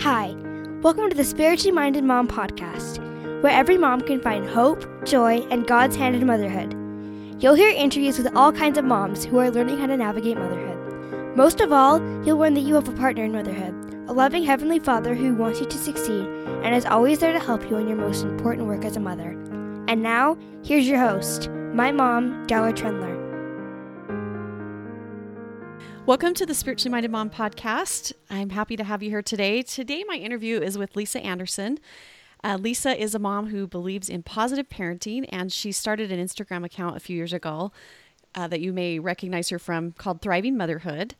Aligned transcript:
Hi, 0.00 0.36
welcome 0.82 1.08
to 1.08 1.16
the 1.16 1.24
Spiritually 1.24 1.72
Minded 1.72 2.04
Mom 2.04 2.28
podcast, 2.28 2.98
where 3.42 3.50
every 3.50 3.78
mom 3.78 4.02
can 4.02 4.20
find 4.20 4.46
hope, 4.46 4.84
joy, 5.06 5.38
and 5.50 5.66
God's 5.66 5.96
hand 5.96 6.14
in 6.14 6.26
motherhood. 6.26 6.74
You'll 7.42 7.54
hear 7.54 7.70
interviews 7.70 8.18
with 8.18 8.36
all 8.36 8.52
kinds 8.52 8.76
of 8.76 8.84
moms 8.84 9.24
who 9.24 9.38
are 9.38 9.50
learning 9.50 9.78
how 9.78 9.86
to 9.86 9.96
navigate 9.96 10.36
motherhood. 10.36 11.34
Most 11.34 11.62
of 11.62 11.72
all, 11.72 11.98
you'll 12.26 12.36
learn 12.36 12.52
that 12.54 12.60
you 12.60 12.74
have 12.74 12.90
a 12.90 12.92
partner 12.92 13.24
in 13.24 13.32
motherhood, 13.32 13.74
a 14.06 14.12
loving 14.12 14.44
Heavenly 14.44 14.80
Father 14.80 15.14
who 15.14 15.34
wants 15.34 15.60
you 15.60 15.66
to 15.66 15.78
succeed 15.78 16.26
and 16.62 16.74
is 16.74 16.84
always 16.84 17.20
there 17.20 17.32
to 17.32 17.40
help 17.40 17.62
you 17.70 17.78
in 17.78 17.88
your 17.88 17.96
most 17.96 18.22
important 18.22 18.66
work 18.66 18.84
as 18.84 18.98
a 18.98 19.00
mother. 19.00 19.30
And 19.88 20.02
now, 20.02 20.36
here's 20.62 20.86
your 20.86 20.98
host, 20.98 21.48
my 21.72 21.90
mom, 21.90 22.46
Darla 22.46 22.74
Trendler. 22.74 23.15
Welcome 26.06 26.34
to 26.34 26.46
the 26.46 26.54
Spiritually 26.54 26.92
Minded 26.92 27.10
Mom 27.10 27.30
podcast. 27.30 28.12
I'm 28.30 28.50
happy 28.50 28.76
to 28.76 28.84
have 28.84 29.02
you 29.02 29.10
here 29.10 29.22
today. 29.22 29.60
Today, 29.62 30.04
my 30.06 30.14
interview 30.14 30.60
is 30.60 30.78
with 30.78 30.94
Lisa 30.94 31.18
Anderson. 31.18 31.80
Uh, 32.44 32.58
Lisa 32.60 32.96
is 32.96 33.16
a 33.16 33.18
mom 33.18 33.48
who 33.48 33.66
believes 33.66 34.08
in 34.08 34.22
positive 34.22 34.68
parenting, 34.68 35.26
and 35.30 35.52
she 35.52 35.72
started 35.72 36.12
an 36.12 36.24
Instagram 36.24 36.64
account 36.64 36.96
a 36.96 37.00
few 37.00 37.16
years 37.16 37.32
ago 37.32 37.72
uh, 38.36 38.46
that 38.46 38.60
you 38.60 38.72
may 38.72 39.00
recognize 39.00 39.48
her 39.48 39.58
from 39.58 39.90
called 39.98 40.22
Thriving 40.22 40.56
Motherhood. 40.56 41.16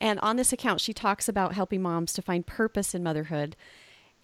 And 0.00 0.18
on 0.18 0.34
this 0.34 0.52
account, 0.52 0.80
she 0.80 0.92
talks 0.92 1.28
about 1.28 1.54
helping 1.54 1.80
moms 1.80 2.12
to 2.14 2.20
find 2.20 2.44
purpose 2.44 2.92
in 2.92 3.04
motherhood. 3.04 3.54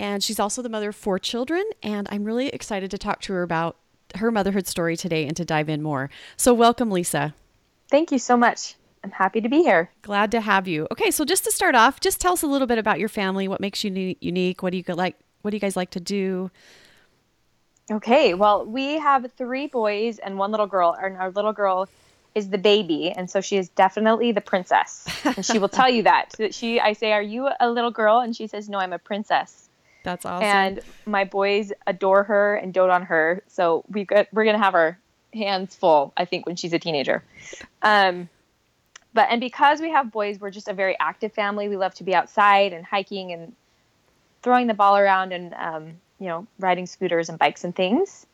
And 0.01 0.24
she's 0.24 0.41
also 0.41 0.61
the 0.61 0.69
mother 0.69 0.88
of 0.88 0.97
four 0.97 1.21
children, 1.21 1.63
and 1.85 2.09
I'm 2.11 2.24
really 2.24 2.49
excited 2.49 2.91
to 2.91 2.99
talk 2.99 3.21
to 3.23 3.33
her 3.35 3.45
about 3.45 3.77
her 4.16 4.33
motherhood 4.33 4.66
story 4.66 4.97
today 4.97 5.29
and 5.29 5.37
to 5.37 5.45
dive 5.45 5.69
in 5.69 5.83
more. 5.83 6.11
So, 6.37 6.52
welcome, 6.52 6.91
Lisa. 6.91 7.33
Thank 7.88 8.11
you 8.11 8.19
so 8.19 8.37
much. 8.37 8.74
I'm 9.03 9.11
happy 9.11 9.41
to 9.41 9.49
be 9.49 9.63
here. 9.63 9.91
Glad 10.03 10.31
to 10.33 10.41
have 10.41 10.69
you. 10.69 10.87
Okay, 10.93 11.11
so 11.11 11.25
just 11.25 11.45
to 11.45 11.53
start 11.53 11.75
off, 11.75 12.01
just 12.01 12.21
tell 12.21 12.35
us 12.35 12.43
a 12.43 12.47
little 12.47 12.67
bit 12.67 12.79
about 12.79 12.99
your 12.99 13.09
family. 13.09 13.49
What 13.49 13.61
makes 13.61 13.83
you 13.83 14.17
unique? 14.21 14.63
What 14.63 14.73
do 14.73 14.79
you 14.79 14.85
like? 14.95 15.16
What 15.43 15.52
do 15.52 15.57
you 15.57 15.61
guys 15.61 15.77
like 15.77 15.91
to 15.91 16.01
do? 16.01 16.51
Okay, 17.91 18.35
well, 18.35 18.65
we 18.65 18.99
have 18.99 19.27
three 19.37 19.66
boys 19.66 20.19
and 20.19 20.39
one 20.39 20.51
little 20.51 20.66
girl, 20.66 20.97
and 21.01 21.16
our 21.16 21.30
little 21.30 21.52
girl 21.52 21.89
is 22.35 22.51
the 22.51 22.59
baby, 22.59 23.11
and 23.11 23.29
so 23.29 23.41
she 23.41 23.57
is 23.57 23.69
definitely 23.71 24.33
the 24.33 24.41
princess, 24.41 25.09
and 25.24 25.45
she 25.45 25.59
will 25.59 25.69
tell 25.69 25.89
you 25.89 26.05
that. 26.05 26.35
She, 26.52 26.79
I 26.79 26.93
say, 26.93 27.13
"Are 27.13 27.23
you 27.23 27.49
a 27.59 27.69
little 27.69 27.91
girl?" 27.91 28.21
And 28.21 28.37
she 28.37 28.46
says, 28.46 28.69
"No, 28.69 28.79
I'm 28.79 28.93
a 28.93 28.99
princess." 28.99 29.69
That's 30.05 30.24
awesome. 30.24 30.45
And 30.45 30.80
my 31.05 31.24
boys 31.24 31.73
adore 31.87 32.23
her 32.24 32.55
and 32.57 32.73
dote 32.73 32.91
on 32.91 33.02
her, 33.05 33.43
so 33.49 33.85
we 33.89 34.07
we're 34.33 34.45
gonna 34.45 34.59
have 34.59 34.74
our 34.74 34.99
hands 35.33 35.74
full, 35.74 36.13
I 36.17 36.24
think, 36.24 36.46
when 36.46 36.57
she's 36.57 36.73
a 36.73 36.79
teenager. 36.79 37.24
Um, 37.83 38.29
but 39.15 39.29
and 39.30 39.41
because 39.41 39.80
we 39.80 39.91
have 39.91 40.11
boys 40.13 40.41
we're 40.41 40.51
just 40.51 40.69
a 40.69 40.73
very 40.73 40.97
active 41.01 41.33
family. 41.33 41.69
We 41.69 41.77
love 41.77 41.95
to 41.95 42.05
be 42.05 42.15
outside 42.15 42.73
and 42.73 42.85
hiking 42.85 43.33
and 43.33 43.55
throwing 44.43 44.67
the 44.67 44.75
ball 44.75 44.97
around 44.97 45.33
and 45.33 45.55
um, 45.55 45.93
you 46.19 46.27
know 46.27 46.47
riding 46.59 46.87
scooters 46.87 47.29
and 47.29 47.39
bikes 47.39 47.65
and 47.65 47.75
things. 47.75 48.27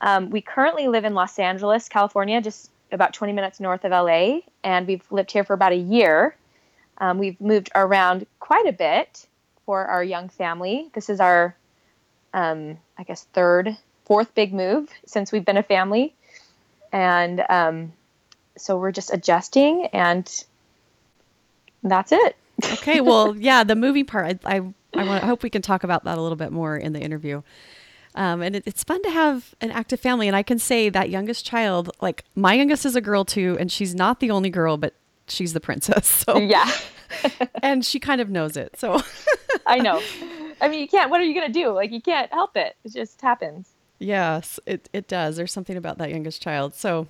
Um, 0.00 0.30
we 0.30 0.40
currently 0.40 0.88
live 0.88 1.04
in 1.04 1.14
los 1.14 1.38
angeles 1.38 1.88
california 1.88 2.40
just 2.40 2.70
about 2.90 3.12
20 3.12 3.32
minutes 3.32 3.60
north 3.60 3.84
of 3.84 3.92
la 3.92 4.38
and 4.64 4.86
we've 4.86 5.04
lived 5.10 5.30
here 5.30 5.44
for 5.44 5.54
about 5.54 5.72
a 5.72 5.76
year. 5.76 6.36
Um, 6.98 7.18
we've 7.18 7.40
moved 7.40 7.70
around 7.74 8.26
quite 8.40 8.66
a 8.66 8.72
bit 8.72 9.26
for 9.64 9.86
our 9.86 10.04
young 10.04 10.28
family. 10.28 10.90
This 10.94 11.08
is 11.08 11.20
our 11.20 11.54
um, 12.32 12.78
i 12.96 13.02
guess 13.02 13.24
third 13.32 13.76
fourth 14.10 14.34
big 14.34 14.52
move 14.52 14.90
since 15.06 15.30
we've 15.30 15.44
been 15.44 15.56
a 15.56 15.62
family. 15.62 16.12
And 16.92 17.44
um, 17.48 17.92
so 18.60 18.76
we're 18.76 18.92
just 18.92 19.12
adjusting 19.12 19.86
and 19.86 20.44
that's 21.82 22.12
it. 22.12 22.36
okay, 22.64 23.00
well, 23.00 23.36
yeah, 23.38 23.64
the 23.64 23.76
movie 23.76 24.04
part, 24.04 24.40
I, 24.44 24.56
I, 24.56 24.56
I, 24.94 25.04
want, 25.04 25.24
I 25.24 25.26
hope 25.26 25.42
we 25.42 25.50
can 25.50 25.62
talk 25.62 25.84
about 25.84 26.04
that 26.04 26.18
a 26.18 26.20
little 26.20 26.36
bit 26.36 26.52
more 26.52 26.76
in 26.76 26.92
the 26.92 27.00
interview. 27.00 27.42
Um, 28.14 28.42
and 28.42 28.56
it, 28.56 28.64
it's 28.66 28.82
fun 28.82 29.02
to 29.02 29.10
have 29.10 29.54
an 29.60 29.70
active 29.70 30.00
family. 30.00 30.26
And 30.26 30.36
I 30.36 30.42
can 30.42 30.58
say 30.58 30.88
that 30.88 31.10
youngest 31.10 31.46
child, 31.46 31.90
like 32.00 32.24
my 32.34 32.54
youngest 32.54 32.84
is 32.84 32.96
a 32.96 33.00
girl 33.00 33.24
too, 33.24 33.56
and 33.60 33.70
she's 33.70 33.94
not 33.94 34.20
the 34.20 34.30
only 34.30 34.50
girl, 34.50 34.76
but 34.76 34.94
she's 35.28 35.52
the 35.52 35.60
princess. 35.60 36.24
So 36.30 36.38
yeah, 36.38 36.70
and 37.62 37.84
she 37.84 37.98
kind 37.98 38.20
of 38.20 38.30
knows 38.30 38.56
it. 38.56 38.78
So 38.78 39.02
I 39.66 39.78
know. 39.78 40.02
I 40.60 40.68
mean, 40.68 40.80
you 40.80 40.88
can't. 40.88 41.10
What 41.10 41.20
are 41.20 41.24
you 41.24 41.34
gonna 41.34 41.52
do? 41.52 41.70
Like, 41.70 41.92
you 41.92 42.00
can't 42.00 42.32
help 42.32 42.56
it. 42.56 42.76
It 42.84 42.92
just 42.92 43.20
happens. 43.20 43.70
Yes, 44.00 44.58
it, 44.64 44.88
it 44.94 45.06
does. 45.06 45.36
There's 45.36 45.52
something 45.52 45.76
about 45.76 45.98
that 45.98 46.08
youngest 46.08 46.40
child. 46.40 46.74
So, 46.74 47.06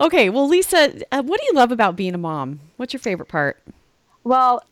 okay. 0.00 0.28
Well, 0.28 0.48
Lisa, 0.48 1.00
uh, 1.12 1.22
what 1.22 1.40
do 1.40 1.46
you 1.46 1.52
love 1.54 1.70
about 1.70 1.94
being 1.94 2.12
a 2.12 2.18
mom? 2.18 2.58
What's 2.76 2.92
your 2.92 3.00
favorite 3.00 3.28
part? 3.28 3.62
Well, 4.24 4.64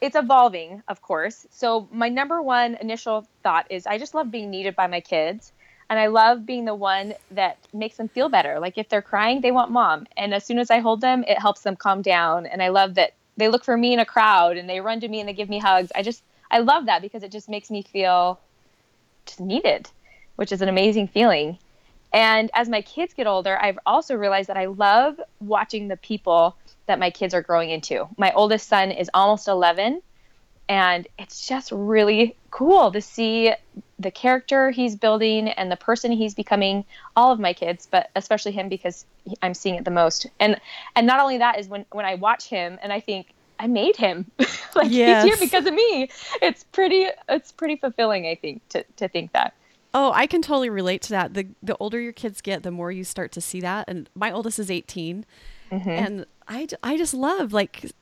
it's 0.00 0.16
evolving, 0.16 0.82
of 0.88 1.00
course. 1.00 1.46
So, 1.52 1.88
my 1.92 2.08
number 2.08 2.42
one 2.42 2.74
initial 2.80 3.28
thought 3.44 3.66
is 3.70 3.86
I 3.86 3.96
just 3.96 4.12
love 4.12 4.32
being 4.32 4.50
needed 4.50 4.74
by 4.74 4.88
my 4.88 5.00
kids. 5.00 5.52
And 5.88 6.00
I 6.00 6.08
love 6.08 6.46
being 6.46 6.64
the 6.64 6.74
one 6.74 7.14
that 7.30 7.58
makes 7.72 7.98
them 7.98 8.08
feel 8.08 8.28
better. 8.28 8.58
Like 8.58 8.78
if 8.78 8.88
they're 8.88 9.02
crying, 9.02 9.40
they 9.40 9.52
want 9.52 9.70
mom. 9.70 10.06
And 10.16 10.32
as 10.32 10.44
soon 10.44 10.58
as 10.58 10.70
I 10.70 10.78
hold 10.78 11.00
them, 11.00 11.22
it 11.28 11.38
helps 11.38 11.60
them 11.60 11.76
calm 11.76 12.02
down. 12.02 12.46
And 12.46 12.62
I 12.62 12.68
love 12.68 12.94
that 12.94 13.12
they 13.36 13.48
look 13.48 13.62
for 13.62 13.76
me 13.76 13.92
in 13.92 13.98
a 13.98 14.06
crowd 14.06 14.56
and 14.56 14.68
they 14.68 14.80
run 14.80 15.00
to 15.00 15.08
me 15.08 15.20
and 15.20 15.28
they 15.28 15.34
give 15.34 15.50
me 15.50 15.58
hugs. 15.58 15.92
I 15.94 16.02
just, 16.02 16.22
I 16.50 16.60
love 16.60 16.86
that 16.86 17.02
because 17.02 17.22
it 17.22 17.30
just 17.30 17.48
makes 17.48 17.70
me 17.70 17.82
feel 17.82 18.40
just 19.26 19.40
needed 19.40 19.90
which 20.36 20.52
is 20.52 20.62
an 20.62 20.68
amazing 20.68 21.08
feeling. 21.08 21.58
And 22.12 22.50
as 22.52 22.68
my 22.68 22.82
kids 22.82 23.14
get 23.14 23.26
older, 23.26 23.58
I've 23.60 23.78
also 23.86 24.14
realized 24.16 24.48
that 24.48 24.56
I 24.56 24.66
love 24.66 25.20
watching 25.40 25.88
the 25.88 25.96
people 25.96 26.56
that 26.86 26.98
my 26.98 27.10
kids 27.10 27.32
are 27.32 27.42
growing 27.42 27.70
into. 27.70 28.06
My 28.18 28.32
oldest 28.32 28.68
son 28.68 28.90
is 28.90 29.08
almost 29.14 29.48
11, 29.48 30.02
and 30.68 31.08
it's 31.18 31.46
just 31.46 31.72
really 31.72 32.36
cool 32.50 32.92
to 32.92 33.00
see 33.00 33.52
the 33.98 34.10
character 34.10 34.70
he's 34.70 34.96
building 34.96 35.48
and 35.48 35.70
the 35.70 35.76
person 35.76 36.12
he's 36.12 36.34
becoming. 36.34 36.84
All 37.16 37.32
of 37.32 37.40
my 37.40 37.52
kids, 37.52 37.88
but 37.90 38.10
especially 38.14 38.52
him 38.52 38.68
because 38.68 39.06
I'm 39.40 39.54
seeing 39.54 39.76
it 39.76 39.84
the 39.84 39.90
most. 39.90 40.26
And 40.38 40.60
and 40.94 41.06
not 41.06 41.20
only 41.20 41.38
that 41.38 41.58
is 41.58 41.68
when 41.68 41.86
when 41.92 42.04
I 42.04 42.16
watch 42.16 42.48
him 42.48 42.78
and 42.82 42.92
I 42.92 43.00
think 43.00 43.32
I 43.58 43.68
made 43.68 43.96
him. 43.96 44.30
like 44.74 44.90
yes. 44.90 45.24
he's 45.24 45.32
here 45.32 45.46
because 45.46 45.66
of 45.66 45.74
me. 45.74 46.10
It's 46.42 46.64
pretty 46.64 47.08
it's 47.28 47.52
pretty 47.52 47.76
fulfilling, 47.76 48.26
I 48.26 48.34
think, 48.34 48.66
to 48.70 48.84
to 48.96 49.08
think 49.08 49.32
that. 49.32 49.54
Oh, 49.94 50.12
I 50.12 50.26
can 50.26 50.42
totally 50.42 50.70
relate 50.70 51.02
to 51.02 51.10
that. 51.10 51.34
The 51.34 51.48
the 51.62 51.76
older 51.78 52.00
your 52.00 52.12
kids 52.12 52.40
get, 52.40 52.62
the 52.62 52.70
more 52.70 52.90
you 52.90 53.04
start 53.04 53.32
to 53.32 53.40
see 53.40 53.60
that. 53.60 53.84
And 53.88 54.08
my 54.14 54.30
oldest 54.30 54.58
is 54.58 54.70
18. 54.70 55.26
Mm-hmm. 55.70 55.88
And 55.88 56.26
I, 56.48 56.66
I 56.82 56.96
just 56.96 57.14
love 57.14 57.52
like 57.52 57.92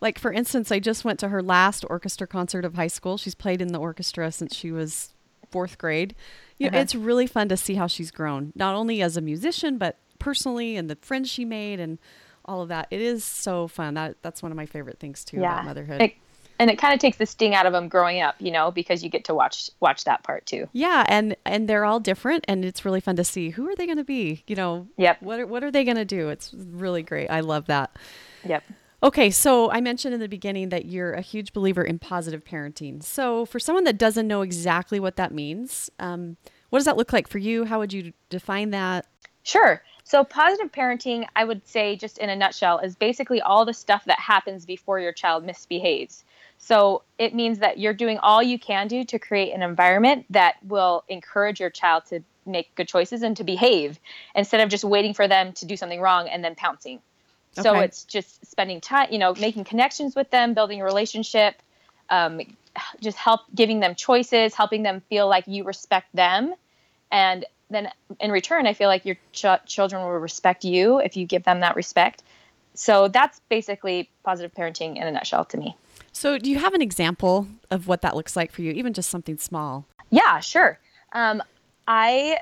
like 0.00 0.18
for 0.18 0.32
instance, 0.32 0.70
I 0.72 0.78
just 0.78 1.04
went 1.04 1.18
to 1.20 1.28
her 1.28 1.42
last 1.42 1.84
orchestra 1.88 2.26
concert 2.26 2.64
of 2.64 2.74
high 2.74 2.86
school. 2.88 3.16
She's 3.16 3.34
played 3.34 3.60
in 3.60 3.68
the 3.68 3.78
orchestra 3.78 4.30
since 4.32 4.54
she 4.54 4.70
was 4.70 5.14
4th 5.52 5.78
grade. 5.78 6.14
You 6.58 6.68
uh-huh. 6.68 6.78
it's 6.78 6.94
really 6.94 7.26
fun 7.26 7.48
to 7.48 7.56
see 7.56 7.74
how 7.74 7.86
she's 7.86 8.10
grown, 8.10 8.52
not 8.54 8.74
only 8.74 9.02
as 9.02 9.16
a 9.16 9.20
musician 9.20 9.78
but 9.78 9.98
personally 10.18 10.76
and 10.76 10.90
the 10.90 10.96
friends 10.96 11.30
she 11.30 11.44
made 11.44 11.80
and 11.80 11.98
all 12.44 12.62
of 12.62 12.68
that. 12.68 12.88
It 12.90 13.00
is 13.00 13.24
so 13.24 13.68
fun. 13.68 13.94
That 13.94 14.16
that's 14.22 14.42
one 14.42 14.52
of 14.52 14.56
my 14.56 14.66
favorite 14.66 14.98
things 14.98 15.24
too 15.24 15.38
yeah. 15.38 15.52
about 15.52 15.64
motherhood. 15.66 16.02
It, 16.02 16.14
and 16.58 16.70
it 16.70 16.78
kind 16.78 16.94
of 16.94 17.00
takes 17.00 17.16
the 17.16 17.26
sting 17.26 17.54
out 17.54 17.66
of 17.66 17.72
them 17.72 17.88
growing 17.88 18.20
up 18.20 18.34
you 18.38 18.50
know 18.50 18.70
because 18.70 19.02
you 19.02 19.08
get 19.08 19.24
to 19.24 19.34
watch 19.34 19.70
watch 19.80 20.04
that 20.04 20.22
part 20.22 20.46
too. 20.46 20.68
Yeah 20.72 21.04
and 21.08 21.36
and 21.44 21.68
they're 21.68 21.84
all 21.84 22.00
different 22.00 22.44
and 22.48 22.64
it's 22.64 22.84
really 22.84 23.00
fun 23.00 23.16
to 23.16 23.24
see 23.24 23.50
who 23.50 23.68
are 23.68 23.76
they 23.76 23.86
going 23.86 23.98
to 23.98 24.04
be 24.04 24.44
you 24.46 24.56
know? 24.56 24.88
Yep. 24.96 25.22
What 25.22 25.40
are, 25.40 25.46
what 25.46 25.64
are 25.64 25.70
they 25.70 25.84
going 25.84 25.96
to 25.96 26.04
do? 26.04 26.28
It's 26.28 26.52
really 26.54 27.02
great. 27.02 27.28
I 27.28 27.40
love 27.40 27.66
that. 27.66 27.96
Yep. 28.44 28.64
Okay 29.02 29.30
so 29.30 29.70
i 29.70 29.80
mentioned 29.80 30.14
in 30.14 30.20
the 30.20 30.28
beginning 30.28 30.70
that 30.70 30.86
you're 30.86 31.12
a 31.12 31.20
huge 31.20 31.52
believer 31.52 31.82
in 31.82 31.98
positive 31.98 32.44
parenting. 32.44 33.02
So 33.02 33.44
for 33.46 33.58
someone 33.58 33.84
that 33.84 33.98
doesn't 33.98 34.26
know 34.26 34.42
exactly 34.42 34.98
what 35.00 35.16
that 35.16 35.32
means 35.32 35.90
um, 35.98 36.36
what 36.70 36.78
does 36.78 36.86
that 36.86 36.96
look 36.96 37.12
like 37.12 37.28
for 37.28 37.38
you? 37.38 37.64
How 37.64 37.78
would 37.78 37.92
you 37.92 38.12
define 38.28 38.70
that? 38.70 39.06
Sure. 39.42 39.82
So, 40.04 40.24
positive 40.24 40.72
parenting, 40.72 41.26
I 41.36 41.44
would 41.44 41.66
say, 41.66 41.96
just 41.96 42.18
in 42.18 42.30
a 42.30 42.36
nutshell, 42.36 42.78
is 42.78 42.96
basically 42.96 43.40
all 43.40 43.64
the 43.64 43.74
stuff 43.74 44.04
that 44.06 44.18
happens 44.18 44.64
before 44.64 45.00
your 45.00 45.12
child 45.12 45.44
misbehaves. 45.44 46.24
So 46.58 47.02
it 47.18 47.34
means 47.34 47.60
that 47.60 47.78
you're 47.78 47.94
doing 47.94 48.18
all 48.18 48.42
you 48.42 48.58
can 48.58 48.88
do 48.88 49.04
to 49.04 49.18
create 49.18 49.52
an 49.52 49.62
environment 49.62 50.26
that 50.30 50.56
will 50.64 51.04
encourage 51.08 51.60
your 51.60 51.70
child 51.70 52.04
to 52.10 52.20
make 52.44 52.74
good 52.74 52.88
choices 52.88 53.22
and 53.22 53.36
to 53.36 53.44
behave 53.44 53.98
instead 54.34 54.60
of 54.60 54.68
just 54.68 54.84
waiting 54.84 55.14
for 55.14 55.28
them 55.28 55.52
to 55.54 55.66
do 55.66 55.76
something 55.76 56.00
wrong 56.00 56.28
and 56.28 56.42
then 56.42 56.54
pouncing. 56.54 57.00
Okay. 57.56 57.62
So 57.62 57.78
it's 57.80 58.04
just 58.04 58.44
spending 58.46 58.80
time, 58.80 59.08
you 59.10 59.18
know, 59.18 59.34
making 59.34 59.64
connections 59.64 60.14
with 60.14 60.30
them, 60.30 60.54
building 60.54 60.80
a 60.80 60.84
relationship, 60.84 61.54
um, 62.10 62.40
just 63.00 63.16
help 63.16 63.40
giving 63.54 63.80
them 63.80 63.94
choices, 63.94 64.54
helping 64.54 64.82
them 64.82 65.02
feel 65.08 65.28
like 65.28 65.44
you 65.46 65.64
respect 65.64 66.08
them. 66.14 66.54
And 67.10 67.44
then 67.70 67.90
in 68.20 68.30
return, 68.30 68.66
I 68.66 68.74
feel 68.74 68.88
like 68.88 69.04
your 69.04 69.16
ch- 69.32 69.64
children 69.66 70.02
will 70.02 70.18
respect 70.18 70.64
you 70.64 70.98
if 70.98 71.16
you 71.16 71.26
give 71.26 71.44
them 71.44 71.60
that 71.60 71.76
respect. 71.76 72.22
So 72.74 73.08
that's 73.08 73.40
basically 73.48 74.08
positive 74.22 74.54
parenting 74.54 74.96
in 74.96 75.02
a 75.02 75.10
nutshell 75.10 75.44
to 75.46 75.56
me. 75.56 75.76
So, 76.12 76.38
do 76.38 76.50
you 76.50 76.58
have 76.58 76.74
an 76.74 76.82
example 76.82 77.46
of 77.70 77.86
what 77.86 78.02
that 78.02 78.16
looks 78.16 78.36
like 78.36 78.52
for 78.52 78.62
you, 78.62 78.72
even 78.72 78.92
just 78.92 79.10
something 79.10 79.38
small? 79.38 79.86
Yeah, 80.10 80.40
sure. 80.40 80.78
Um, 81.12 81.42
I 81.86 82.40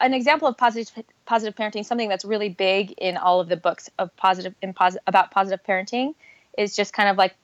an 0.00 0.14
example 0.14 0.48
of 0.48 0.56
positive 0.56 1.04
positive 1.24 1.54
parenting, 1.54 1.84
something 1.84 2.08
that's 2.08 2.24
really 2.24 2.48
big 2.48 2.92
in 2.92 3.16
all 3.16 3.40
of 3.40 3.48
the 3.48 3.56
books 3.56 3.90
of 3.98 4.14
positive 4.16 4.54
in 4.62 4.74
posi- 4.74 4.96
about 5.06 5.30
positive 5.30 5.64
parenting, 5.66 6.14
is 6.58 6.76
just 6.76 6.92
kind 6.92 7.08
of 7.08 7.16
like 7.16 7.34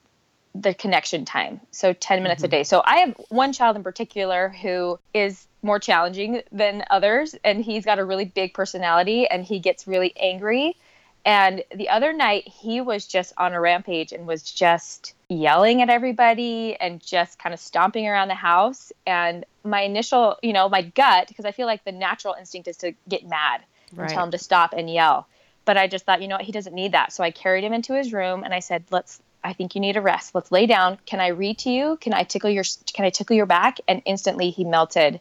the 0.53 0.73
connection 0.73 1.25
time. 1.25 1.61
So 1.71 1.93
10 1.93 2.23
minutes 2.23 2.39
mm-hmm. 2.39 2.45
a 2.45 2.49
day. 2.49 2.63
So 2.63 2.81
I 2.85 2.97
have 2.97 3.15
one 3.29 3.53
child 3.53 3.77
in 3.77 3.83
particular 3.83 4.49
who 4.49 4.99
is 5.13 5.47
more 5.63 5.79
challenging 5.79 6.41
than 6.51 6.83
others 6.89 7.35
and 7.43 7.63
he's 7.63 7.85
got 7.85 7.99
a 7.99 8.05
really 8.05 8.25
big 8.25 8.53
personality 8.53 9.27
and 9.27 9.45
he 9.45 9.59
gets 9.59 9.87
really 9.87 10.13
angry. 10.19 10.75
And 11.23 11.63
the 11.75 11.89
other 11.89 12.13
night 12.13 12.47
he 12.47 12.81
was 12.81 13.05
just 13.05 13.33
on 13.37 13.53
a 13.53 13.61
rampage 13.61 14.11
and 14.11 14.25
was 14.25 14.43
just 14.43 15.13
yelling 15.29 15.81
at 15.81 15.89
everybody 15.89 16.75
and 16.79 16.99
just 16.99 17.37
kind 17.37 17.53
of 17.53 17.59
stomping 17.59 18.07
around 18.07 18.27
the 18.27 18.35
house 18.35 18.91
and 19.05 19.45
my 19.63 19.81
initial, 19.81 20.37
you 20.41 20.53
know, 20.53 20.67
my 20.67 20.81
gut 20.81 21.27
because 21.27 21.45
I 21.45 21.51
feel 21.51 21.67
like 21.67 21.83
the 21.83 21.91
natural 21.91 22.35
instinct 22.37 22.67
is 22.67 22.77
to 22.77 22.93
get 23.07 23.27
mad 23.27 23.61
right. 23.93 24.05
and 24.05 24.13
tell 24.13 24.23
him 24.23 24.31
to 24.31 24.37
stop 24.37 24.73
and 24.73 24.89
yell. 24.89 25.27
But 25.63 25.77
I 25.77 25.87
just 25.87 26.05
thought, 26.05 26.21
you 26.23 26.27
know 26.27 26.37
what, 26.37 26.45
he 26.45 26.51
doesn't 26.51 26.73
need 26.73 26.93
that. 26.93 27.13
So 27.13 27.23
I 27.23 27.29
carried 27.29 27.63
him 27.63 27.73
into 27.73 27.93
his 27.93 28.11
room 28.13 28.43
and 28.43 28.53
I 28.53 28.59
said, 28.59 28.83
"Let's 28.89 29.21
I 29.43 29.53
think 29.53 29.75
you 29.75 29.81
need 29.81 29.95
a 29.95 30.01
rest. 30.01 30.33
Let's 30.33 30.51
lay 30.51 30.65
down. 30.65 30.97
Can 31.05 31.19
I 31.19 31.27
read 31.27 31.59
to 31.59 31.69
you? 31.69 31.97
Can 32.01 32.13
I 32.13 32.23
tickle 32.23 32.49
your 32.49 32.63
can 32.93 33.05
I 33.05 33.11
tickle 33.11 33.35
your 33.35 33.45
back?" 33.45 33.79
And 33.87 34.01
instantly 34.05 34.49
he 34.49 34.63
melted 34.63 35.19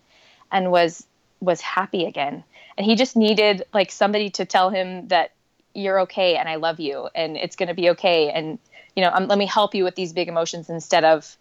and 0.50 0.72
was 0.72 1.06
was 1.40 1.60
happy 1.60 2.06
again. 2.06 2.42
And 2.78 2.86
he 2.86 2.96
just 2.96 3.16
needed 3.16 3.64
like 3.74 3.92
somebody 3.92 4.30
to 4.30 4.46
tell 4.46 4.70
him 4.70 5.08
that 5.08 5.32
you're 5.74 6.00
okay 6.00 6.36
and 6.36 6.48
I 6.48 6.56
love 6.56 6.80
you 6.80 7.08
and 7.14 7.36
it's 7.36 7.56
going 7.56 7.68
to 7.68 7.74
be 7.74 7.90
okay. 7.90 8.30
And 8.30 8.58
you 8.96 9.04
know, 9.04 9.10
um, 9.12 9.28
let 9.28 9.38
me 9.38 9.46
help 9.46 9.74
you 9.74 9.84
with 9.84 9.94
these 9.94 10.12
big 10.12 10.28
emotions 10.28 10.68
instead 10.68 11.04
of 11.04 11.36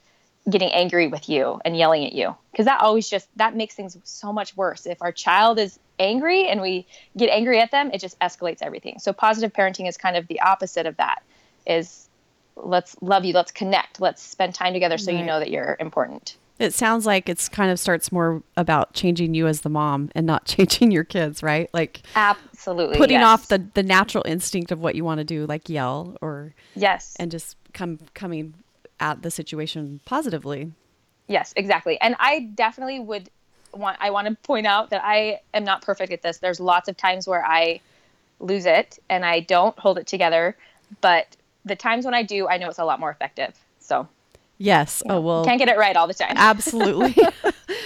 getting 0.49 0.71
angry 0.71 1.07
with 1.07 1.27
you 1.29 1.59
and 1.65 1.75
yelling 1.75 2.05
at 2.05 2.13
you. 2.13 2.35
Because 2.51 2.65
that 2.65 2.81
always 2.81 3.09
just 3.09 3.27
that 3.37 3.55
makes 3.55 3.75
things 3.75 3.97
so 4.03 4.31
much 4.31 4.55
worse. 4.55 4.85
If 4.85 5.01
our 5.01 5.11
child 5.11 5.59
is 5.59 5.79
angry 5.99 6.47
and 6.47 6.61
we 6.61 6.87
get 7.17 7.29
angry 7.29 7.59
at 7.59 7.71
them 7.71 7.91
it 7.91 7.99
just 7.99 8.19
escalates 8.19 8.59
everything. 8.61 8.99
So 8.99 9.13
positive 9.13 9.53
parenting 9.53 9.87
is 9.87 9.97
kind 9.97 10.15
of 10.15 10.27
the 10.27 10.41
opposite 10.41 10.85
of 10.85 10.97
that 10.97 11.23
is 11.65 12.07
let's 12.55 12.95
love 13.01 13.25
you 13.25 13.33
let's 13.33 13.51
connect 13.51 14.01
let's 14.01 14.21
spend 14.21 14.53
time 14.53 14.73
together 14.73 14.97
so 14.97 15.11
right. 15.11 15.19
you 15.19 15.25
know 15.25 15.39
that 15.39 15.49
you're 15.49 15.77
important 15.79 16.35
it 16.59 16.73
sounds 16.73 17.05
like 17.05 17.29
it's 17.29 17.49
kind 17.49 17.71
of 17.71 17.79
starts 17.79 18.11
more 18.11 18.43
about 18.57 18.93
changing 18.93 19.33
you 19.33 19.47
as 19.47 19.61
the 19.61 19.69
mom 19.69 20.11
and 20.13 20.25
not 20.25 20.45
changing 20.45 20.91
your 20.91 21.03
kids 21.03 21.41
right? 21.41 21.69
Like 21.73 22.01
absolutely 22.15 22.97
putting 22.97 23.19
yes. 23.19 23.25
off 23.25 23.47
the 23.47 23.65
the 23.73 23.83
natural 23.83 24.23
instinct 24.27 24.71
of 24.71 24.79
what 24.79 24.95
you 24.95 25.03
want 25.03 25.19
to 25.19 25.23
do 25.23 25.45
like 25.45 25.69
yell 25.69 26.17
or 26.21 26.53
yes. 26.75 27.15
and 27.19 27.31
just 27.31 27.57
come 27.73 27.99
coming 28.13 28.53
at 28.99 29.21
the 29.21 29.31
situation 29.31 29.99
positively. 30.05 30.71
Yes 31.27 31.53
exactly. 31.55 31.99
And 32.01 32.15
i 32.19 32.41
definitely 32.55 32.99
would 32.99 33.29
want 33.73 33.97
i 33.99 34.09
want 34.09 34.27
to 34.27 34.35
point 34.35 34.65
out 34.65 34.89
that 34.89 35.01
i 35.03 35.39
am 35.53 35.63
not 35.63 35.81
perfect 35.81 36.11
at 36.11 36.21
this. 36.21 36.37
There's 36.39 36.59
lots 36.59 36.89
of 36.89 36.97
times 36.97 37.27
where 37.27 37.45
i 37.45 37.79
lose 38.41 38.65
it 38.65 38.97
and 39.09 39.25
i 39.25 39.41
don't 39.41 39.77
hold 39.77 39.97
it 39.97 40.07
together 40.07 40.55
but 41.01 41.35
the 41.65 41.75
times 41.75 42.05
when 42.05 42.13
I 42.13 42.23
do, 42.23 42.47
I 42.47 42.57
know 42.57 42.69
it's 42.69 42.79
a 42.79 42.85
lot 42.85 42.99
more 42.99 43.11
effective. 43.11 43.53
So 43.79 44.07
Yes. 44.59 45.01
You 45.03 45.09
know, 45.09 45.17
oh 45.17 45.21
well. 45.21 45.45
Can't 45.45 45.57
get 45.57 45.69
it 45.69 45.77
right 45.77 45.95
all 45.95 46.05
the 46.05 46.13
time. 46.13 46.33
absolutely. 46.35 47.15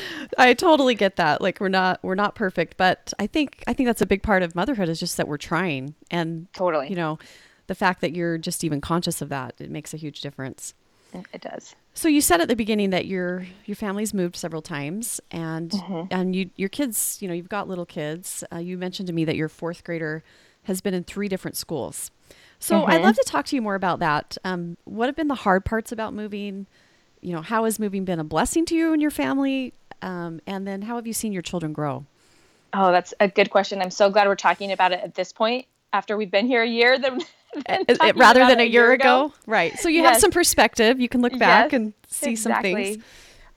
I 0.37 0.53
totally 0.53 0.95
get 0.95 1.15
that. 1.17 1.41
Like 1.41 1.59
we're 1.59 1.69
not 1.69 2.03
we're 2.03 2.15
not 2.15 2.35
perfect, 2.35 2.75
but 2.75 3.13
I 3.19 3.27
think 3.27 3.63
I 3.67 3.73
think 3.73 3.87
that's 3.87 4.01
a 4.01 4.05
big 4.05 4.23
part 4.23 4.43
of 4.43 4.55
motherhood 4.55 4.89
is 4.89 4.99
just 4.99 5.15
that 5.17 5.27
we're 5.27 5.37
trying 5.37 5.95
and 6.11 6.47
totally. 6.53 6.89
You 6.89 6.95
know, 6.95 7.19
the 7.67 7.75
fact 7.75 8.01
that 8.01 8.13
you're 8.13 8.37
just 8.37 8.63
even 8.63 8.81
conscious 8.81 9.21
of 9.21 9.29
that, 9.29 9.53
it 9.59 9.69
makes 9.69 9.93
a 9.93 9.97
huge 9.97 10.21
difference. 10.21 10.73
It 11.31 11.41
does. 11.41 11.75
So 11.93 12.07
you 12.07 12.21
said 12.21 12.41
at 12.41 12.47
the 12.47 12.55
beginning 12.55 12.89
that 12.89 13.05
your 13.05 13.45
your 13.65 13.75
family's 13.75 14.13
moved 14.13 14.35
several 14.35 14.63
times, 14.63 15.21
and 15.29 15.69
mm-hmm. 15.69 16.07
and 16.09 16.35
you 16.35 16.49
your 16.55 16.69
kids, 16.69 17.19
you 17.21 17.27
know, 17.27 17.33
you've 17.33 17.49
got 17.49 17.67
little 17.67 17.85
kids. 17.85 18.43
Uh, 18.51 18.57
you 18.57 18.77
mentioned 18.77 19.07
to 19.07 19.13
me 19.13 19.25
that 19.25 19.35
your 19.35 19.49
fourth 19.49 19.83
grader 19.83 20.23
has 20.63 20.81
been 20.81 20.93
in 20.93 21.03
three 21.03 21.27
different 21.27 21.55
schools. 21.55 22.09
So 22.63 22.79
mm-hmm. 22.79 22.91
I'd 22.91 23.01
love 23.01 23.15
to 23.15 23.23
talk 23.25 23.45
to 23.47 23.57
you 23.57 23.61
more 23.61 23.75
about 23.75 23.99
that. 23.99 24.37
Um, 24.45 24.77
what 24.85 25.07
have 25.07 25.17
been 25.17 25.27
the 25.27 25.35
hard 25.35 25.65
parts 25.65 25.91
about 25.91 26.13
moving? 26.13 26.65
You 27.19 27.33
know, 27.33 27.41
how 27.41 27.65
has 27.65 27.77
moving 27.77 28.05
been 28.05 28.21
a 28.21 28.23
blessing 28.23 28.65
to 28.67 28.75
you 28.75 28.93
and 28.93 29.01
your 29.01 29.11
family? 29.11 29.73
Um, 30.01 30.39
and 30.47 30.65
then 30.65 30.83
how 30.83 30.95
have 30.95 31.05
you 31.05 31.11
seen 31.11 31.33
your 31.33 31.41
children 31.41 31.73
grow? 31.73 32.05
Oh, 32.71 32.93
that's 32.93 33.13
a 33.19 33.27
good 33.27 33.49
question. 33.49 33.81
I'm 33.81 33.91
so 33.91 34.09
glad 34.09 34.27
we're 34.27 34.35
talking 34.35 34.71
about 34.71 34.93
it 34.93 35.01
at 35.03 35.13
this 35.13 35.33
point 35.33 35.65
after 35.91 36.15
we've 36.15 36.31
been 36.31 36.47
here 36.47 36.63
a 36.63 36.67
year 36.67 36.97
than, 36.97 37.19
than 37.67 37.85
rather 38.15 38.39
than 38.47 38.61
a 38.61 38.63
year, 38.63 38.83
year 38.83 38.91
ago. 38.93 39.25
ago. 39.25 39.33
Right. 39.45 39.77
So 39.77 39.89
you 39.89 40.01
yes. 40.01 40.13
have 40.13 40.21
some 40.21 40.31
perspective. 40.31 41.01
You 41.01 41.09
can 41.09 41.21
look 41.21 41.37
back 41.37 41.73
yes, 41.73 41.77
and 41.77 41.93
see 42.07 42.31
exactly. 42.31 42.71
some 42.71 42.83
things. 42.93 43.03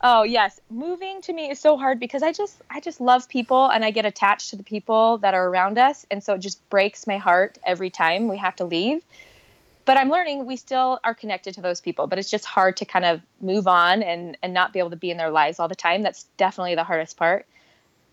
Oh 0.01 0.21
yes, 0.23 0.59
moving 0.69 1.21
to 1.23 1.33
me 1.33 1.49
is 1.49 1.59
so 1.59 1.75
hard 1.75 1.99
because 1.99 2.21
I 2.21 2.31
just 2.31 2.61
I 2.69 2.79
just 2.79 3.01
love 3.01 3.27
people 3.27 3.67
and 3.67 3.83
I 3.83 3.89
get 3.91 4.05
attached 4.05 4.51
to 4.51 4.55
the 4.55 4.63
people 4.63 5.17
that 5.19 5.33
are 5.33 5.47
around 5.47 5.79
us 5.79 6.05
and 6.11 6.23
so 6.23 6.35
it 6.35 6.39
just 6.39 6.67
breaks 6.69 7.07
my 7.07 7.17
heart 7.17 7.57
every 7.65 7.89
time 7.89 8.27
we 8.27 8.37
have 8.37 8.55
to 8.57 8.65
leave. 8.65 9.01
But 9.85 9.97
I'm 9.97 10.09
learning 10.09 10.45
we 10.45 10.55
still 10.55 10.99
are 11.03 11.15
connected 11.15 11.55
to 11.55 11.61
those 11.61 11.81
people, 11.81 12.05
but 12.05 12.19
it's 12.19 12.29
just 12.29 12.45
hard 12.45 12.77
to 12.77 12.85
kind 12.85 13.05
of 13.05 13.21
move 13.41 13.67
on 13.67 14.03
and 14.03 14.37
and 14.43 14.53
not 14.53 14.71
be 14.71 14.79
able 14.79 14.91
to 14.91 14.97
be 14.97 15.09
in 15.09 15.17
their 15.17 15.31
lives 15.31 15.59
all 15.59 15.67
the 15.67 15.75
time. 15.75 16.03
That's 16.03 16.23
definitely 16.37 16.75
the 16.75 16.83
hardest 16.83 17.17
part. 17.17 17.47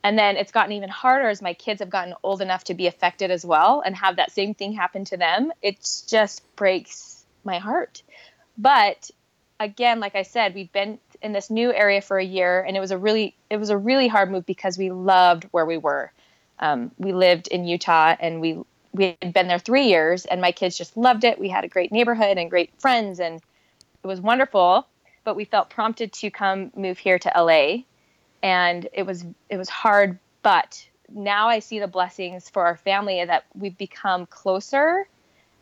And 0.03 0.19
then 0.19 0.37
it's 0.37 0.53
gotten 0.53 0.73
even 0.73 0.91
harder 0.91 1.29
as 1.29 1.43
my 1.43 1.53
kids 1.53 1.81
have 1.81 1.91
gotten 1.91 2.15
old 2.23 2.41
enough 2.41 2.65
to 2.65 2.75
be 2.75 2.87
affected 2.87 3.31
as 3.31 3.45
well 3.45 3.83
and 3.85 3.95
have 3.97 4.17
that 4.17 4.33
same 4.33 4.55
thing 4.55 4.73
happen 4.73 5.05
to 5.07 5.17
them. 5.17 5.53
It 5.61 5.77
just 6.07 6.43
breaks 6.57 7.25
my 7.43 7.59
heart. 7.59 8.03
But 8.57 9.11
again, 9.61 10.01
like 10.01 10.15
I 10.15 10.23
said, 10.23 10.55
we've 10.55 10.73
been 10.73 10.99
in 11.25 11.33
this 11.33 11.51
new 11.51 11.73
area 11.73 12.03
for 12.03 12.19
a 12.19 12.25
year, 12.25 12.61
and 12.61 12.77
it 12.77 12.81
was 12.81 12.91
a 12.91 12.99
really 12.99 13.35
it 13.51 13.57
was 13.57 13.71
a 13.71 13.79
really 13.79 14.07
hard 14.07 14.31
move 14.31 14.47
because 14.47 14.79
we 14.79 14.91
loved 14.91 15.45
where 15.51 15.65
we 15.65 15.79
were. 15.79 16.13
Um, 16.61 16.93
we 16.99 17.13
lived 17.13 17.49
in 17.49 17.65
Utah, 17.65 18.15
and 18.21 18.41
we 18.41 18.63
we 18.93 19.17
had 19.21 19.33
been 19.33 19.49
there 19.49 19.59
three 19.59 19.89
years, 19.89 20.27
and 20.27 20.41
my 20.41 20.53
kids 20.53 20.77
just 20.77 20.97
loved 20.97 21.25
it. 21.25 21.39
We 21.39 21.49
had 21.49 21.65
a 21.65 21.69
great 21.69 21.91
neighborhood 21.91 22.37
and 22.37 22.51
great 22.51 22.71
friends, 22.79 23.19
and 23.19 23.41
it 24.03 24.07
was 24.07 24.21
wonderful. 24.21 24.87
But 25.25 25.35
we 25.35 25.47
felt 25.47 25.71
prompted 25.71 26.13
to 26.13 26.31
come 26.31 26.71
move 26.77 26.99
here 26.99 27.19
to 27.19 27.33
LA, 27.35 27.85
and 28.43 28.87
it 28.93 29.05
was 29.05 29.25
it 29.49 29.57
was 29.57 29.71
hard. 29.71 30.19
But 30.43 30.87
now 31.09 31.49
I 31.49 31.61
see 31.61 31.79
the 31.81 31.89
blessings 31.89 32.51
for 32.51 32.67
our 32.67 32.77
family 32.77 33.25
that 33.25 33.47
we've 33.55 33.79
become 33.79 34.27
closer 34.27 35.09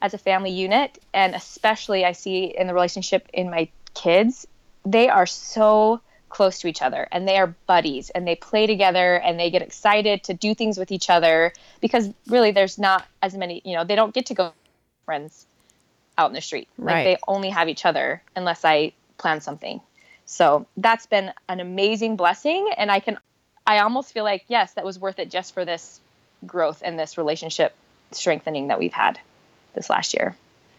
as 0.02 0.12
a 0.12 0.18
family 0.18 0.50
unit, 0.50 0.98
and 1.14 1.36
especially 1.36 2.04
I 2.04 2.10
see 2.10 2.46
in 2.46 2.66
the 2.66 2.74
relationship 2.74 3.28
in 3.32 3.48
my 3.48 3.68
kids 3.94 4.48
they 4.84 5.08
are 5.08 5.26
so 5.26 6.00
close 6.32 6.60
to 6.60 6.66
each 6.66 6.82
other 6.82 7.06
and 7.12 7.28
they 7.28 7.36
are 7.36 7.54
buddies 7.66 8.10
and 8.10 8.26
they 8.26 8.34
play 8.34 8.66
together 8.66 9.16
and 9.16 9.38
they 9.38 9.50
get 9.50 9.62
excited 9.62 10.24
to 10.24 10.34
do 10.34 10.54
things 10.54 10.78
with 10.78 10.90
each 10.90 11.10
other 11.10 11.52
because 11.80 12.08
really 12.26 12.50
there's 12.50 12.78
not 12.78 13.06
as 13.20 13.34
many 13.34 13.60
you 13.64 13.76
know 13.76 13.84
they 13.84 13.94
don't 13.94 14.14
get 14.14 14.26
to 14.26 14.34
go 14.34 14.52
friends 15.04 15.46
out 16.16 16.30
in 16.30 16.34
the 16.34 16.40
street. 16.40 16.68
Right. 16.78 16.94
like 16.94 17.04
they 17.04 17.22
only 17.28 17.50
have 17.50 17.68
each 17.68 17.84
other 17.84 18.22
unless 18.34 18.64
i 18.64 18.92
plan 19.18 19.40
something. 19.40 19.80
So 20.24 20.66
that's 20.76 21.06
been 21.06 21.32
an 21.48 21.60
amazing 21.60 22.16
blessing 22.16 22.70
and 22.76 22.90
i 22.90 23.00
can 23.00 23.18
i 23.66 23.78
almost 23.80 24.12
feel 24.12 24.24
like 24.24 24.44
yes 24.48 24.72
that 24.72 24.84
was 24.84 24.98
worth 24.98 25.18
it 25.18 25.30
just 25.30 25.52
for 25.52 25.64
this 25.64 26.00
growth 26.46 26.82
and 26.84 26.98
this 26.98 27.18
relationship 27.18 27.74
strengthening 28.10 28.68
that 28.68 28.78
we've 28.78 28.92
had 28.92 29.20
this 29.74 29.90
last 29.90 30.14
year. 30.14 30.34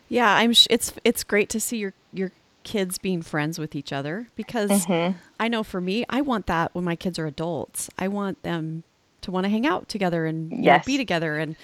Yeah 0.09 0.33
i'm 0.35 0.53
sh- 0.53 0.67
it's 0.71 0.93
it's 1.03 1.23
great 1.23 1.49
to 1.49 1.59
see 1.59 1.77
your 1.77 1.93
your 2.11 2.31
kids 2.63 2.97
being 2.97 3.21
friends 3.21 3.59
with 3.59 3.75
each 3.75 3.93
other 3.93 4.27
because 4.35 4.85
mm-hmm. 4.85 5.17
I 5.39 5.47
know 5.47 5.63
for 5.63 5.81
me, 5.81 6.05
I 6.09 6.21
want 6.21 6.47
that 6.47 6.73
when 6.73 6.83
my 6.83 6.95
kids 6.95 7.19
are 7.19 7.25
adults. 7.25 7.89
I 7.97 8.07
want 8.07 8.41
them 8.43 8.83
to 9.21 9.31
want 9.31 9.45
to 9.45 9.49
hang 9.49 9.65
out 9.65 9.89
together 9.89 10.25
and 10.25 10.63
yes. 10.63 10.81
know, 10.81 10.85
be 10.85 10.97
together. 10.97 11.37
And 11.37 11.55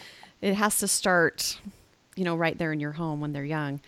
it 0.41 0.53
has 0.55 0.79
to 0.79 0.87
start, 0.87 1.59
you 2.15 2.23
know, 2.23 2.35
right 2.35 2.57
there 2.57 2.71
in 2.71 2.79
your 2.79 2.93
home 2.93 3.19
when 3.19 3.33
they're 3.33 3.45
young. 3.45 3.81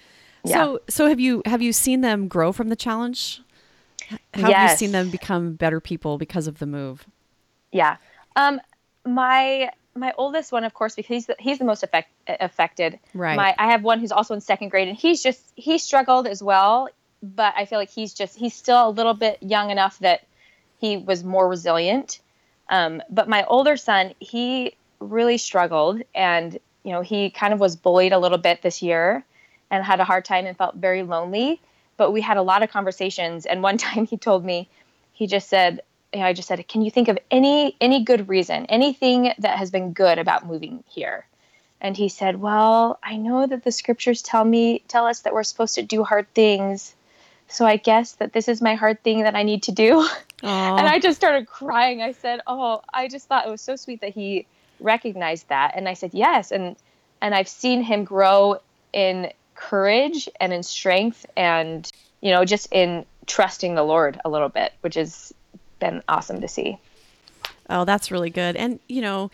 Yeah. 0.44 0.56
So, 0.56 0.82
so 0.90 1.08
have 1.08 1.20
you, 1.20 1.42
have 1.46 1.62
you 1.62 1.74
seen 1.74 2.02
them 2.02 2.28
grow 2.28 2.52
from 2.52 2.70
the 2.70 2.76
challenge? 2.76 3.42
How 4.34 4.50
yes. 4.50 4.54
have 4.54 4.72
you 4.72 4.78
seen 4.78 4.92
them 4.92 5.10
become 5.10 5.54
better 5.54 5.80
people 5.80 6.18
because 6.18 6.48
of 6.48 6.60
the 6.60 6.66
move? 6.66 7.06
Yeah. 7.72 7.98
Um, 8.36 8.60
my, 9.06 9.72
my 9.96 10.14
oldest 10.18 10.52
one, 10.52 10.64
of 10.64 10.74
course, 10.74 10.96
because 10.96 11.08
he's 11.08 11.26
the, 11.26 11.36
he's 11.40 11.60
the 11.60 11.66
most 11.66 11.84
affected. 12.28 13.00
Right. 13.14 13.36
My 13.36 13.56
I 13.58 13.72
have 13.72 13.84
one 13.84 14.00
who's 14.00 14.12
also 14.12 14.34
in 14.34 14.42
second 14.42 14.70
grade, 14.70 14.88
and 14.88 14.98
he's 14.98 15.22
just 15.22 15.42
he 15.56 15.78
struggled 15.78 16.28
as 16.28 16.42
well 16.42 16.90
but 17.22 17.54
I 17.56 17.66
feel 17.66 17.80
like 17.80 17.92
he's 17.92 18.14
just 18.14 18.38
he's 18.38 18.54
still 18.54 18.88
a 18.88 18.90
little 18.90 19.14
bit 19.14 19.38
young 19.42 19.70
enough 19.70 20.00
that 20.00 20.26
he 20.80 20.98
was 20.98 21.24
more 21.24 21.48
resilient. 21.48 22.20
Um, 22.70 23.02
but 23.10 23.30
my 23.30 23.44
older 23.46 23.78
son, 23.78 24.14
he 24.20 24.76
really 25.00 25.38
struggled, 25.38 26.02
and 26.16 26.58
you 26.84 26.92
know 26.92 27.02
he 27.02 27.30
kind 27.30 27.54
of 27.54 27.60
was 27.60 27.76
bullied 27.76 28.14
a 28.14 28.20
little 28.20 28.38
bit 28.38 28.62
this 28.62 28.82
year, 28.82 29.24
and 29.70 29.84
had 29.84 30.00
a 30.00 30.04
hard 30.04 30.26
time 30.26 30.46
and 30.46 30.58
felt 30.58 30.76
very 30.76 31.04
lonely. 31.04 31.62
But 31.98 32.12
we 32.12 32.22
had 32.22 32.38
a 32.38 32.42
lot 32.42 32.64
of 32.64 32.72
conversations, 32.72 33.46
and 33.46 33.62
one 33.62 33.78
time 33.86 34.06
he 34.08 34.18
told 34.18 34.44
me, 34.44 34.68
he 35.14 35.28
just 35.28 35.48
said, 35.50 35.82
you 36.14 36.20
know, 36.20 36.26
I 36.26 36.34
just 36.34 36.48
said, 36.48 36.68
can 36.68 36.82
you 36.82 36.90
think 36.90 37.08
of 37.08 37.20
any 37.30 37.76
any 37.80 38.04
good 38.04 38.30
reason, 38.30 38.66
anything 38.66 39.34
that 39.38 39.58
has 39.58 39.70
been 39.70 39.94
good 39.94 40.18
about 40.18 40.48
moving 40.48 40.84
here? 40.88 41.26
And 41.84 41.98
he 41.98 42.10
said, 42.10 42.40
well, 42.40 43.00
I 43.02 43.18
know 43.18 43.48
that 43.48 43.64
the 43.64 43.72
scriptures 43.72 44.22
tell 44.22 44.44
me 44.44 44.84
tell 44.88 45.06
us 45.06 45.22
that 45.22 45.34
we're 45.34 45.44
supposed 45.44 45.76
to 45.76 45.84
do 45.84 46.04
hard 46.04 46.32
things 46.34 46.96
so 47.52 47.66
I 47.66 47.76
guess 47.76 48.14
that 48.14 48.34
this 48.34 48.48
is 48.48 48.62
my 48.62 48.76
hard 48.76 49.04
thing 49.04 49.24
that 49.24 49.36
I 49.36 49.44
need 49.44 49.64
to 49.64 49.72
do. 49.72 50.00
and 50.44 50.88
I 50.88 51.00
just 51.00 51.18
started 51.18 51.48
crying. 51.48 52.02
I 52.02 52.14
said, 52.14 52.42
"Oh, 52.48 52.82
I 52.94 53.08
just 53.08 53.28
thought 53.28 53.46
it 53.46 53.52
was 53.52 53.62
so 53.62 53.76
sweet 53.76 54.02
that 54.02 54.14
he 54.14 54.48
recognized 54.80 55.50
that." 55.50 55.74
And 55.76 55.88
I 55.88 55.94
said, 55.94 56.12
"Yes." 56.14 56.52
And 56.52 56.76
and 57.22 57.36
I've 57.36 57.48
seen 57.48 57.84
him 57.84 58.04
grow 58.04 58.60
in 58.94 59.32
courage 59.62 60.28
and 60.40 60.52
in 60.52 60.64
strength 60.64 61.26
and 61.38 61.92
you 62.20 62.32
know 62.32 62.44
just 62.44 62.68
in 62.72 63.06
trusting 63.28 63.76
the 63.76 63.84
lord 63.84 64.20
a 64.26 64.30
little 64.30 64.50
bit 64.50 64.74
which 64.82 64.96
has 64.96 65.32
been 65.80 66.02
awesome 66.08 66.42
to 66.42 66.48
see 66.48 66.80
oh 67.70 67.86
that's 67.86 68.10
really 68.10 68.32
good 68.32 68.56
and 68.56 68.80
you 68.90 69.02
know 69.02 69.30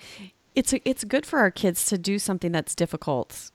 it's 0.53 0.73
it's 0.83 1.05
good 1.05 1.25
for 1.25 1.39
our 1.39 1.49
kids 1.49 1.85
to 1.85 1.97
do 1.97 2.19
something 2.19 2.51
that's 2.51 2.75
difficult 2.75 3.51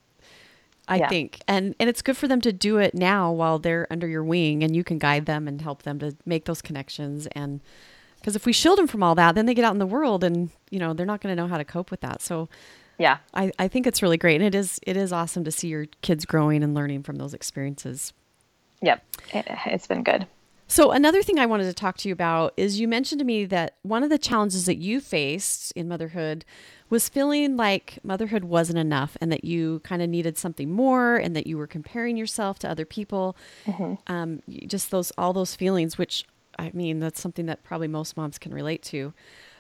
I 0.88 0.96
yeah. 0.96 1.08
think. 1.08 1.40
And 1.46 1.74
and 1.78 1.88
it's 1.88 2.02
good 2.02 2.16
for 2.16 2.28
them 2.28 2.40
to 2.42 2.52
do 2.52 2.78
it 2.78 2.94
now 2.94 3.32
while 3.32 3.58
they're 3.58 3.86
under 3.90 4.06
your 4.06 4.24
wing 4.24 4.62
and 4.62 4.74
you 4.74 4.84
can 4.84 4.98
guide 4.98 5.26
them 5.26 5.46
and 5.46 5.60
help 5.60 5.82
them 5.82 5.98
to 6.00 6.16
make 6.26 6.44
those 6.44 6.62
connections 6.62 7.26
and 7.28 7.60
because 8.18 8.36
if 8.36 8.46
we 8.46 8.52
shield 8.52 8.78
them 8.78 8.86
from 8.86 9.02
all 9.02 9.16
that, 9.16 9.34
then 9.34 9.46
they 9.46 9.54
get 9.54 9.64
out 9.64 9.72
in 9.72 9.80
the 9.80 9.86
world 9.86 10.22
and 10.22 10.50
you 10.70 10.78
know, 10.78 10.92
they're 10.92 11.06
not 11.06 11.20
going 11.20 11.34
to 11.34 11.40
know 11.40 11.48
how 11.48 11.58
to 11.58 11.64
cope 11.64 11.90
with 11.90 12.00
that. 12.00 12.22
So 12.22 12.48
yeah. 12.98 13.18
I, 13.34 13.50
I 13.58 13.68
think 13.68 13.86
it's 13.86 14.02
really 14.02 14.16
great 14.16 14.36
and 14.36 14.44
it 14.44 14.54
is 14.54 14.78
it 14.82 14.96
is 14.96 15.12
awesome 15.12 15.44
to 15.44 15.50
see 15.50 15.68
your 15.68 15.86
kids 16.02 16.24
growing 16.24 16.62
and 16.62 16.74
learning 16.74 17.02
from 17.02 17.16
those 17.16 17.34
experiences. 17.34 18.12
Yep. 18.80 19.04
It, 19.32 19.46
it's 19.66 19.86
been 19.86 20.02
good. 20.02 20.26
So, 20.72 20.90
another 20.90 21.22
thing 21.22 21.38
I 21.38 21.44
wanted 21.44 21.64
to 21.64 21.74
talk 21.74 21.98
to 21.98 22.08
you 22.08 22.14
about 22.14 22.54
is 22.56 22.80
you 22.80 22.88
mentioned 22.88 23.18
to 23.18 23.26
me 23.26 23.44
that 23.44 23.76
one 23.82 24.02
of 24.02 24.08
the 24.08 24.16
challenges 24.16 24.64
that 24.64 24.78
you 24.78 25.02
faced 25.02 25.70
in 25.72 25.86
motherhood 25.86 26.46
was 26.88 27.10
feeling 27.10 27.58
like 27.58 27.98
motherhood 28.02 28.44
wasn't 28.44 28.78
enough 28.78 29.14
and 29.20 29.30
that 29.30 29.44
you 29.44 29.80
kind 29.80 30.00
of 30.00 30.08
needed 30.08 30.38
something 30.38 30.70
more 30.70 31.16
and 31.16 31.36
that 31.36 31.46
you 31.46 31.58
were 31.58 31.66
comparing 31.66 32.16
yourself 32.16 32.58
to 32.60 32.70
other 32.70 32.86
people. 32.86 33.36
Mm-hmm. 33.66 33.96
Um, 34.10 34.42
just 34.48 34.90
those, 34.90 35.12
all 35.18 35.34
those 35.34 35.54
feelings, 35.54 35.98
which 35.98 36.24
I 36.58 36.70
mean, 36.72 37.00
that's 37.00 37.20
something 37.20 37.44
that 37.44 37.62
probably 37.64 37.88
most 37.88 38.16
moms 38.16 38.38
can 38.38 38.54
relate 38.54 38.82
to. 38.84 39.12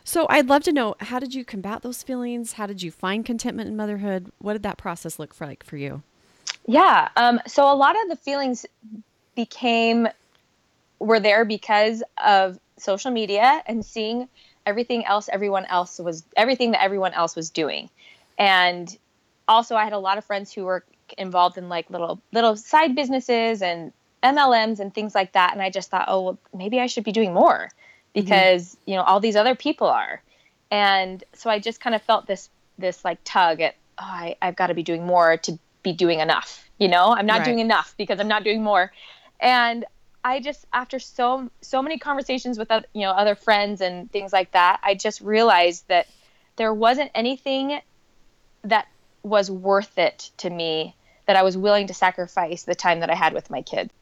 So, 0.04 0.26
I'd 0.30 0.48
love 0.48 0.62
to 0.62 0.72
know 0.72 0.94
how 0.98 1.18
did 1.18 1.34
you 1.34 1.44
combat 1.44 1.82
those 1.82 2.02
feelings? 2.02 2.54
How 2.54 2.66
did 2.66 2.82
you 2.82 2.90
find 2.90 3.22
contentment 3.22 3.68
in 3.68 3.76
motherhood? 3.76 4.32
What 4.38 4.54
did 4.54 4.62
that 4.62 4.78
process 4.78 5.18
look 5.18 5.34
for, 5.34 5.46
like 5.46 5.62
for 5.62 5.76
you? 5.76 6.04
Yeah. 6.66 7.10
Um, 7.16 7.38
so, 7.46 7.70
a 7.70 7.76
lot 7.76 8.02
of 8.02 8.08
the 8.08 8.16
feelings 8.16 8.64
became 9.36 10.08
were 11.02 11.20
there 11.20 11.44
because 11.44 12.02
of 12.22 12.58
social 12.78 13.10
media 13.10 13.62
and 13.66 13.84
seeing 13.84 14.28
everything 14.64 15.04
else 15.04 15.28
everyone 15.32 15.64
else 15.66 15.98
was 15.98 16.24
everything 16.36 16.72
that 16.72 16.82
everyone 16.82 17.12
else 17.12 17.36
was 17.36 17.50
doing. 17.50 17.90
And 18.38 18.96
also 19.48 19.74
i 19.76 19.84
had 19.84 19.92
a 19.92 19.98
lot 19.98 20.18
of 20.18 20.24
friends 20.24 20.52
who 20.52 20.64
were 20.64 20.84
involved 21.18 21.58
in 21.58 21.68
like 21.68 21.90
little 21.90 22.20
little 22.32 22.56
side 22.56 22.94
businesses 22.94 23.60
and 23.60 23.92
mlms 24.22 24.78
and 24.78 24.94
things 24.94 25.14
like 25.14 25.32
that. 25.32 25.52
And 25.52 25.60
i 25.60 25.70
just 25.70 25.90
thought 25.90 26.06
oh 26.08 26.20
well, 26.22 26.38
maybe 26.54 26.80
i 26.80 26.86
should 26.86 27.04
be 27.04 27.12
doing 27.12 27.34
more 27.34 27.68
because 28.14 28.70
mm-hmm. 28.70 28.90
you 28.90 28.96
know 28.96 29.02
all 29.02 29.20
these 29.20 29.36
other 29.36 29.54
people 29.54 29.88
are. 29.88 30.22
And 30.70 31.22
so 31.34 31.50
i 31.50 31.58
just 31.58 31.80
kind 31.80 31.94
of 31.94 32.02
felt 32.02 32.26
this 32.26 32.48
this 32.78 33.04
like 33.04 33.18
tug 33.24 33.60
at 33.60 33.74
oh, 33.98 34.04
I, 34.04 34.36
i've 34.40 34.56
got 34.56 34.68
to 34.68 34.74
be 34.74 34.82
doing 34.82 35.04
more 35.04 35.36
to 35.38 35.58
be 35.82 35.92
doing 35.92 36.20
enough 36.20 36.68
you 36.82 36.88
know? 36.88 37.14
I'm 37.14 37.26
not 37.26 37.38
right. 37.38 37.44
doing 37.44 37.60
enough 37.60 37.94
because 37.96 38.18
i'm 38.18 38.28
not 38.28 38.42
doing 38.44 38.62
more. 38.62 38.92
And 39.40 39.84
I 40.24 40.40
just 40.40 40.66
after 40.72 40.98
so 40.98 41.50
so 41.60 41.82
many 41.82 41.98
conversations 41.98 42.58
with 42.58 42.70
you 42.92 43.02
know 43.02 43.10
other 43.10 43.34
friends 43.34 43.80
and 43.80 44.10
things 44.10 44.32
like 44.32 44.52
that, 44.52 44.80
I 44.82 44.94
just 44.94 45.20
realized 45.20 45.88
that 45.88 46.06
there 46.56 46.72
wasn't 46.72 47.10
anything 47.14 47.80
that 48.62 48.86
was 49.22 49.50
worth 49.50 49.98
it 49.98 50.30
to 50.38 50.50
me 50.50 50.94
that 51.26 51.36
I 51.36 51.42
was 51.42 51.56
willing 51.56 51.86
to 51.88 51.94
sacrifice 51.94 52.64
the 52.64 52.74
time 52.74 53.00
that 53.00 53.10
I 53.10 53.14
had 53.14 53.32
with 53.32 53.50
my 53.50 53.62
kids. 53.62 53.92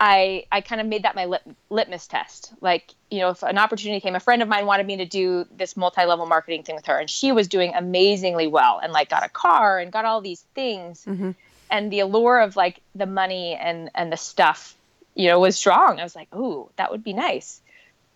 I 0.00 0.46
I 0.50 0.60
kind 0.60 0.80
of 0.80 0.88
made 0.88 1.04
that 1.04 1.14
my 1.14 1.26
lit, 1.26 1.42
litmus 1.70 2.08
test. 2.08 2.52
Like, 2.60 2.94
you 3.10 3.20
know, 3.20 3.30
if 3.30 3.44
an 3.44 3.58
opportunity 3.58 4.00
came, 4.00 4.16
a 4.16 4.20
friend 4.20 4.42
of 4.42 4.48
mine 4.48 4.66
wanted 4.66 4.86
me 4.86 4.96
to 4.96 5.04
do 5.04 5.46
this 5.56 5.76
multi-level 5.76 6.26
marketing 6.26 6.64
thing 6.64 6.74
with 6.74 6.86
her 6.86 6.98
and 6.98 7.08
she 7.08 7.30
was 7.30 7.46
doing 7.46 7.72
amazingly 7.74 8.48
well 8.48 8.80
and 8.82 8.92
like 8.92 9.08
got 9.08 9.24
a 9.24 9.28
car 9.28 9.78
and 9.78 9.92
got 9.92 10.04
all 10.04 10.20
these 10.20 10.44
things. 10.54 11.04
Mm-hmm. 11.04 11.30
And 11.70 11.92
the 11.92 12.00
allure 12.00 12.40
of 12.40 12.56
like 12.56 12.80
the 12.96 13.06
money 13.06 13.54
and 13.54 13.90
and 13.94 14.10
the 14.10 14.16
stuff 14.16 14.74
you 15.18 15.26
know, 15.26 15.40
was 15.40 15.56
strong. 15.56 15.98
I 15.98 16.04
was 16.04 16.14
like, 16.14 16.34
ooh, 16.34 16.70
that 16.76 16.92
would 16.92 17.02
be 17.02 17.12
nice. 17.12 17.60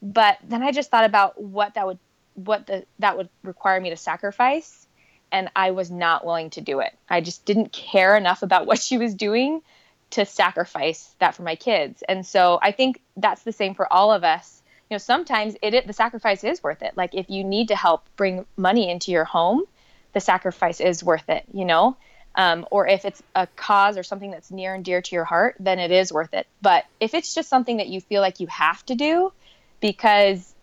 But 0.01 0.39
then 0.45 0.63
I 0.63 0.71
just 0.71 0.91
thought 0.91 1.05
about 1.05 1.41
what 1.41 1.75
that 1.75 1.87
would 1.87 1.99
what 2.35 2.67
the 2.67 2.87
that 3.01 3.17
would 3.19 3.29
require 3.43 3.79
me 3.79 3.91
to 3.91 3.97
sacrifice 3.97 4.87
and 5.33 5.51
I 5.57 5.73
was 5.73 5.91
not 5.91 6.25
willing 6.25 6.51
to 6.51 6.61
do 6.61 6.81
it. 6.81 6.97
I 7.09 7.21
just 7.21 7.45
didn't 7.45 7.73
care 7.73 8.17
enough 8.17 8.43
about 8.43 8.67
what 8.69 8.79
she 8.79 8.99
was 8.99 9.15
doing 9.15 9.63
to 10.11 10.25
sacrifice 10.25 11.15
that 11.19 11.35
for 11.35 11.43
my 11.43 11.57
kids. 11.57 12.03
And 12.09 12.25
so 12.25 12.59
I 12.63 12.71
think 12.71 13.01
that's 13.17 13.43
the 13.43 13.53
same 13.53 13.75
for 13.75 13.93
all 13.93 14.13
of 14.13 14.23
us. 14.23 14.63
You 14.89 14.95
know, 14.95 14.99
sometimes 14.99 15.57
it, 15.61 15.75
it 15.75 15.87
the 15.87 15.93
sacrifice 15.93 16.45
is 16.45 16.63
worth 16.63 16.83
it. 16.83 16.97
Like 16.97 17.15
if 17.15 17.29
you 17.29 17.43
need 17.43 17.69
to 17.69 17.77
help 17.77 18.07
bring 18.17 18.47
money 18.57 18.91
into 18.91 19.11
your 19.11 19.25
home, 19.25 19.65
the 20.13 20.21
sacrifice 20.21 20.81
is 20.81 21.03
worth 21.03 21.29
it, 21.29 21.45
you 21.53 21.65
know? 21.65 21.97
Um, 22.35 22.67
or 22.71 22.87
if 22.87 23.05
it's 23.05 23.23
a 23.35 23.47
cause 23.57 23.99
or 23.99 24.03
something 24.03 24.31
that's 24.31 24.51
near 24.51 24.75
and 24.75 24.85
dear 24.85 25.03
to 25.03 25.15
your 25.15 25.25
heart, 25.25 25.57
then 25.61 25.79
it 25.79 25.91
is 25.91 26.13
worth 26.13 26.33
it. 26.33 26.47
But 26.63 26.85
if 27.01 27.15
it's 27.15 27.35
just 27.35 27.49
something 27.49 27.77
that 27.77 27.89
you 27.89 28.01
feel 28.01 28.23
like 28.23 28.41
you 28.41 28.47
have 28.47 28.85
to 28.87 28.95
do 28.95 29.33
because 29.81 30.55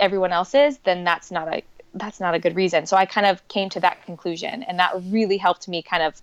everyone 0.00 0.32
else 0.32 0.54
is, 0.54 0.78
then 0.78 1.04
that's 1.04 1.30
not 1.30 1.48
a 1.48 1.62
that's 1.94 2.20
not 2.20 2.34
a 2.34 2.38
good 2.38 2.54
reason. 2.54 2.86
So 2.86 2.96
I 2.96 3.06
kind 3.06 3.26
of 3.26 3.46
came 3.48 3.70
to 3.70 3.80
that 3.80 4.04
conclusion, 4.04 4.62
and 4.62 4.78
that 4.78 4.92
really 5.04 5.36
helped 5.36 5.68
me 5.68 5.82
kind 5.82 6.02
of 6.02 6.20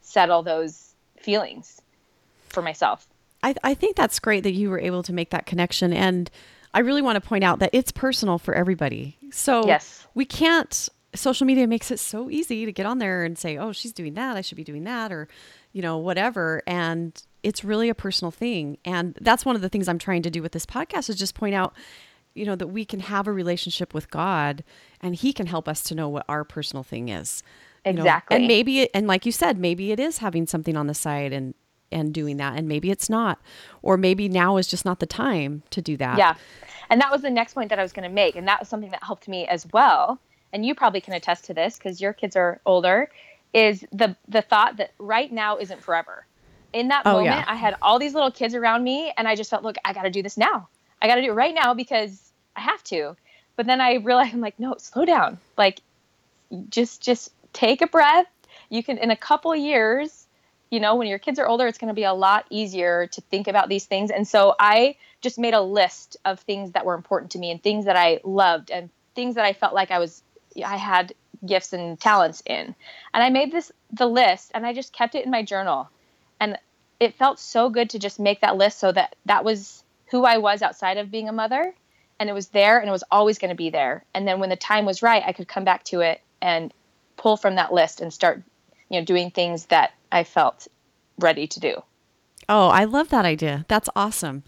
settle 0.00 0.42
those 0.42 0.94
feelings 1.16 1.80
for 2.48 2.62
myself. 2.62 3.06
I, 3.42 3.54
I 3.62 3.74
think 3.74 3.96
that's 3.96 4.18
great 4.18 4.42
that 4.42 4.52
you 4.52 4.70
were 4.70 4.78
able 4.78 5.02
to 5.04 5.12
make 5.12 5.30
that 5.30 5.46
connection, 5.46 5.92
and 5.92 6.30
I 6.74 6.80
really 6.80 7.02
want 7.02 7.22
to 7.22 7.26
point 7.26 7.44
out 7.44 7.58
that 7.60 7.70
it's 7.72 7.92
personal 7.92 8.38
for 8.38 8.54
everybody. 8.54 9.16
So 9.30 9.66
yes. 9.66 10.06
we 10.14 10.24
can't 10.24 10.88
social 11.14 11.46
media 11.46 11.66
makes 11.66 11.90
it 11.90 11.98
so 11.98 12.30
easy 12.30 12.64
to 12.66 12.72
get 12.72 12.86
on 12.86 12.98
there 12.98 13.24
and 13.24 13.38
say, 13.38 13.56
"Oh, 13.56 13.72
she's 13.72 13.92
doing 13.92 14.14
that. 14.14 14.36
I 14.36 14.40
should 14.40 14.56
be 14.56 14.64
doing 14.64 14.84
that," 14.84 15.12
or 15.12 15.28
you 15.72 15.82
know, 15.82 15.96
whatever. 15.98 16.62
And 16.66 17.20
it's 17.42 17.64
really 17.64 17.88
a 17.88 17.94
personal 17.94 18.30
thing. 18.30 18.78
And 18.84 19.16
that's 19.20 19.44
one 19.44 19.56
of 19.56 19.62
the 19.62 19.68
things 19.68 19.88
I'm 19.88 19.98
trying 19.98 20.22
to 20.22 20.30
do 20.30 20.42
with 20.42 20.52
this 20.52 20.66
podcast 20.66 21.08
is 21.08 21.16
just 21.16 21.34
point 21.34 21.54
out, 21.54 21.74
you 22.34 22.44
know, 22.44 22.56
that 22.56 22.68
we 22.68 22.84
can 22.84 23.00
have 23.00 23.26
a 23.26 23.32
relationship 23.32 23.94
with 23.94 24.10
God, 24.10 24.64
and 25.00 25.14
He 25.14 25.32
can 25.32 25.46
help 25.46 25.68
us 25.68 25.82
to 25.84 25.94
know 25.94 26.08
what 26.08 26.24
our 26.28 26.44
personal 26.44 26.82
thing 26.82 27.08
is. 27.08 27.42
Exactly. 27.84 28.34
Know? 28.34 28.40
And 28.40 28.48
maybe, 28.48 28.92
and 28.94 29.06
like 29.06 29.24
you 29.24 29.32
said, 29.32 29.58
maybe 29.58 29.92
it 29.92 30.00
is 30.00 30.18
having 30.18 30.46
something 30.46 30.76
on 30.76 30.86
the 30.86 30.94
side 30.94 31.32
and 31.32 31.54
and 31.90 32.12
doing 32.12 32.36
that, 32.36 32.58
and 32.58 32.68
maybe 32.68 32.90
it's 32.90 33.08
not, 33.08 33.40
or 33.80 33.96
maybe 33.96 34.28
now 34.28 34.58
is 34.58 34.66
just 34.66 34.84
not 34.84 35.00
the 35.00 35.06
time 35.06 35.62
to 35.70 35.80
do 35.80 35.96
that. 35.96 36.18
Yeah. 36.18 36.34
And 36.90 37.00
that 37.00 37.10
was 37.10 37.22
the 37.22 37.30
next 37.30 37.54
point 37.54 37.70
that 37.70 37.78
I 37.78 37.82
was 37.82 37.92
going 37.92 38.06
to 38.06 38.14
make, 38.14 38.36
and 38.36 38.46
that 38.46 38.60
was 38.60 38.68
something 38.68 38.90
that 38.90 39.02
helped 39.02 39.26
me 39.26 39.46
as 39.46 39.66
well 39.72 40.20
and 40.52 40.64
you 40.64 40.74
probably 40.74 41.00
can 41.00 41.14
attest 41.14 41.44
to 41.46 41.54
this 41.54 41.76
because 41.76 42.00
your 42.00 42.12
kids 42.12 42.36
are 42.36 42.60
older, 42.64 43.10
is 43.52 43.84
the 43.92 44.16
the 44.28 44.42
thought 44.42 44.76
that 44.76 44.92
right 44.98 45.32
now 45.32 45.58
isn't 45.58 45.82
forever. 45.82 46.26
In 46.72 46.88
that 46.88 47.02
oh, 47.06 47.12
moment, 47.12 47.36
yeah. 47.36 47.44
I 47.46 47.54
had 47.54 47.76
all 47.80 47.98
these 47.98 48.14
little 48.14 48.30
kids 48.30 48.54
around 48.54 48.84
me, 48.84 49.12
and 49.16 49.26
I 49.26 49.34
just 49.34 49.48
felt, 49.48 49.62
look, 49.62 49.76
I 49.84 49.94
got 49.94 50.02
to 50.02 50.10
do 50.10 50.22
this 50.22 50.36
now. 50.36 50.68
I 51.00 51.06
got 51.06 51.14
to 51.14 51.22
do 51.22 51.30
it 51.30 51.34
right 51.34 51.54
now 51.54 51.72
because 51.72 52.30
I 52.56 52.60
have 52.60 52.84
to. 52.84 53.16
But 53.56 53.66
then 53.66 53.80
I 53.80 53.94
realized, 53.94 54.34
I'm 54.34 54.40
like, 54.40 54.58
no, 54.60 54.76
slow 54.78 55.04
down. 55.04 55.38
Like, 55.56 55.80
just 56.68 57.02
just 57.02 57.32
take 57.52 57.82
a 57.82 57.86
breath. 57.86 58.26
You 58.68 58.82
can 58.82 58.98
in 58.98 59.10
a 59.10 59.16
couple 59.16 59.54
years, 59.56 60.26
you 60.70 60.80
know, 60.80 60.96
when 60.96 61.08
your 61.08 61.18
kids 61.18 61.38
are 61.38 61.48
older, 61.48 61.66
it's 61.66 61.78
going 61.78 61.88
to 61.88 61.94
be 61.94 62.04
a 62.04 62.12
lot 62.12 62.44
easier 62.50 63.06
to 63.08 63.20
think 63.22 63.48
about 63.48 63.68
these 63.68 63.86
things. 63.86 64.10
And 64.10 64.28
so 64.28 64.54
I 64.60 64.96
just 65.20 65.38
made 65.38 65.54
a 65.54 65.60
list 65.60 66.16
of 66.24 66.40
things 66.40 66.72
that 66.72 66.84
were 66.84 66.94
important 66.94 67.32
to 67.32 67.38
me 67.38 67.50
and 67.50 67.62
things 67.62 67.86
that 67.86 67.96
I 67.96 68.20
loved 68.24 68.70
and 68.70 68.90
things 69.14 69.34
that 69.36 69.44
I 69.44 69.52
felt 69.52 69.74
like 69.74 69.90
I 69.90 69.98
was 69.98 70.22
I 70.64 70.76
had 70.76 71.14
gifts 71.44 71.72
and 71.72 71.98
talents 72.00 72.42
in. 72.46 72.74
And 73.14 73.22
I 73.22 73.30
made 73.30 73.52
this 73.52 73.70
the 73.92 74.06
list 74.06 74.50
and 74.54 74.66
I 74.66 74.72
just 74.72 74.92
kept 74.92 75.14
it 75.14 75.24
in 75.24 75.30
my 75.30 75.42
journal. 75.42 75.88
And 76.40 76.58
it 77.00 77.14
felt 77.14 77.38
so 77.38 77.70
good 77.70 77.90
to 77.90 77.98
just 77.98 78.18
make 78.18 78.40
that 78.40 78.56
list 78.56 78.78
so 78.78 78.90
that 78.92 79.16
that 79.26 79.44
was 79.44 79.82
who 80.10 80.24
I 80.24 80.38
was 80.38 80.62
outside 80.62 80.96
of 80.96 81.10
being 81.10 81.28
a 81.28 81.32
mother 81.32 81.74
and 82.18 82.28
it 82.28 82.32
was 82.32 82.48
there 82.48 82.78
and 82.78 82.88
it 82.88 82.92
was 82.92 83.04
always 83.10 83.38
going 83.38 83.50
to 83.50 83.56
be 83.56 83.70
there. 83.70 84.04
And 84.14 84.26
then 84.26 84.40
when 84.40 84.48
the 84.48 84.56
time 84.56 84.84
was 84.84 85.02
right, 85.02 85.22
I 85.24 85.32
could 85.32 85.48
come 85.48 85.64
back 85.64 85.84
to 85.84 86.00
it 86.00 86.20
and 86.40 86.72
pull 87.16 87.36
from 87.36 87.56
that 87.56 87.72
list 87.72 88.00
and 88.00 88.12
start, 88.12 88.42
you 88.88 88.98
know, 88.98 89.04
doing 89.04 89.30
things 89.30 89.66
that 89.66 89.92
I 90.10 90.24
felt 90.24 90.66
ready 91.18 91.46
to 91.46 91.60
do. 91.60 91.82
Oh, 92.48 92.68
I 92.68 92.84
love 92.84 93.10
that 93.10 93.24
idea. 93.24 93.64
That's 93.68 93.90
awesome. 93.94 94.42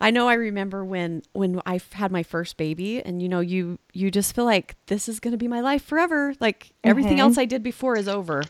I 0.00 0.10
know 0.10 0.28
I 0.28 0.34
remember 0.34 0.84
when 0.84 1.22
when 1.32 1.60
I 1.66 1.80
had 1.92 2.10
my 2.10 2.22
first 2.22 2.56
baby 2.56 3.02
and 3.04 3.20
you 3.20 3.28
know 3.28 3.40
you 3.40 3.78
you 3.92 4.10
just 4.10 4.34
feel 4.34 4.44
like 4.46 4.76
this 4.86 5.08
is 5.08 5.20
going 5.20 5.32
to 5.32 5.38
be 5.38 5.48
my 5.48 5.60
life 5.60 5.84
forever 5.84 6.34
like 6.40 6.72
everything 6.82 7.12
mm-hmm. 7.12 7.20
else 7.20 7.38
I 7.38 7.44
did 7.44 7.62
before 7.62 7.96
is 7.96 8.08
over. 8.08 8.42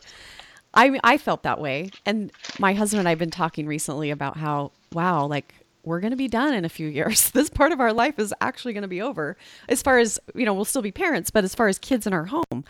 I 0.73 0.99
I 1.03 1.17
felt 1.17 1.43
that 1.43 1.59
way 1.59 1.89
and 2.05 2.31
my 2.59 2.73
husband 2.73 2.99
and 2.99 3.07
I 3.07 3.11
have 3.11 3.19
been 3.19 3.31
talking 3.31 3.67
recently 3.67 4.11
about 4.11 4.37
how 4.37 4.71
wow 4.93 5.25
like 5.25 5.53
we're 5.83 5.99
going 5.99 6.11
to 6.11 6.17
be 6.17 6.27
done 6.27 6.53
in 6.53 6.63
a 6.63 6.69
few 6.69 6.87
years. 6.87 7.31
This 7.41 7.49
part 7.49 7.71
of 7.71 7.79
our 7.79 7.93
life 7.93 8.19
is 8.19 8.33
actually 8.39 8.73
going 8.73 8.83
to 8.83 8.87
be 8.87 9.01
over. 9.01 9.35
As 9.67 9.81
far 9.81 9.97
as, 9.97 10.19
you 10.35 10.45
know, 10.45 10.53
we'll 10.53 10.65
still 10.65 10.83
be 10.83 10.91
parents, 10.91 11.31
but 11.31 11.43
as 11.43 11.55
far 11.55 11.67
as 11.69 11.79
kids 11.79 12.05
in 12.05 12.13
our 12.13 12.25
home 12.25 12.65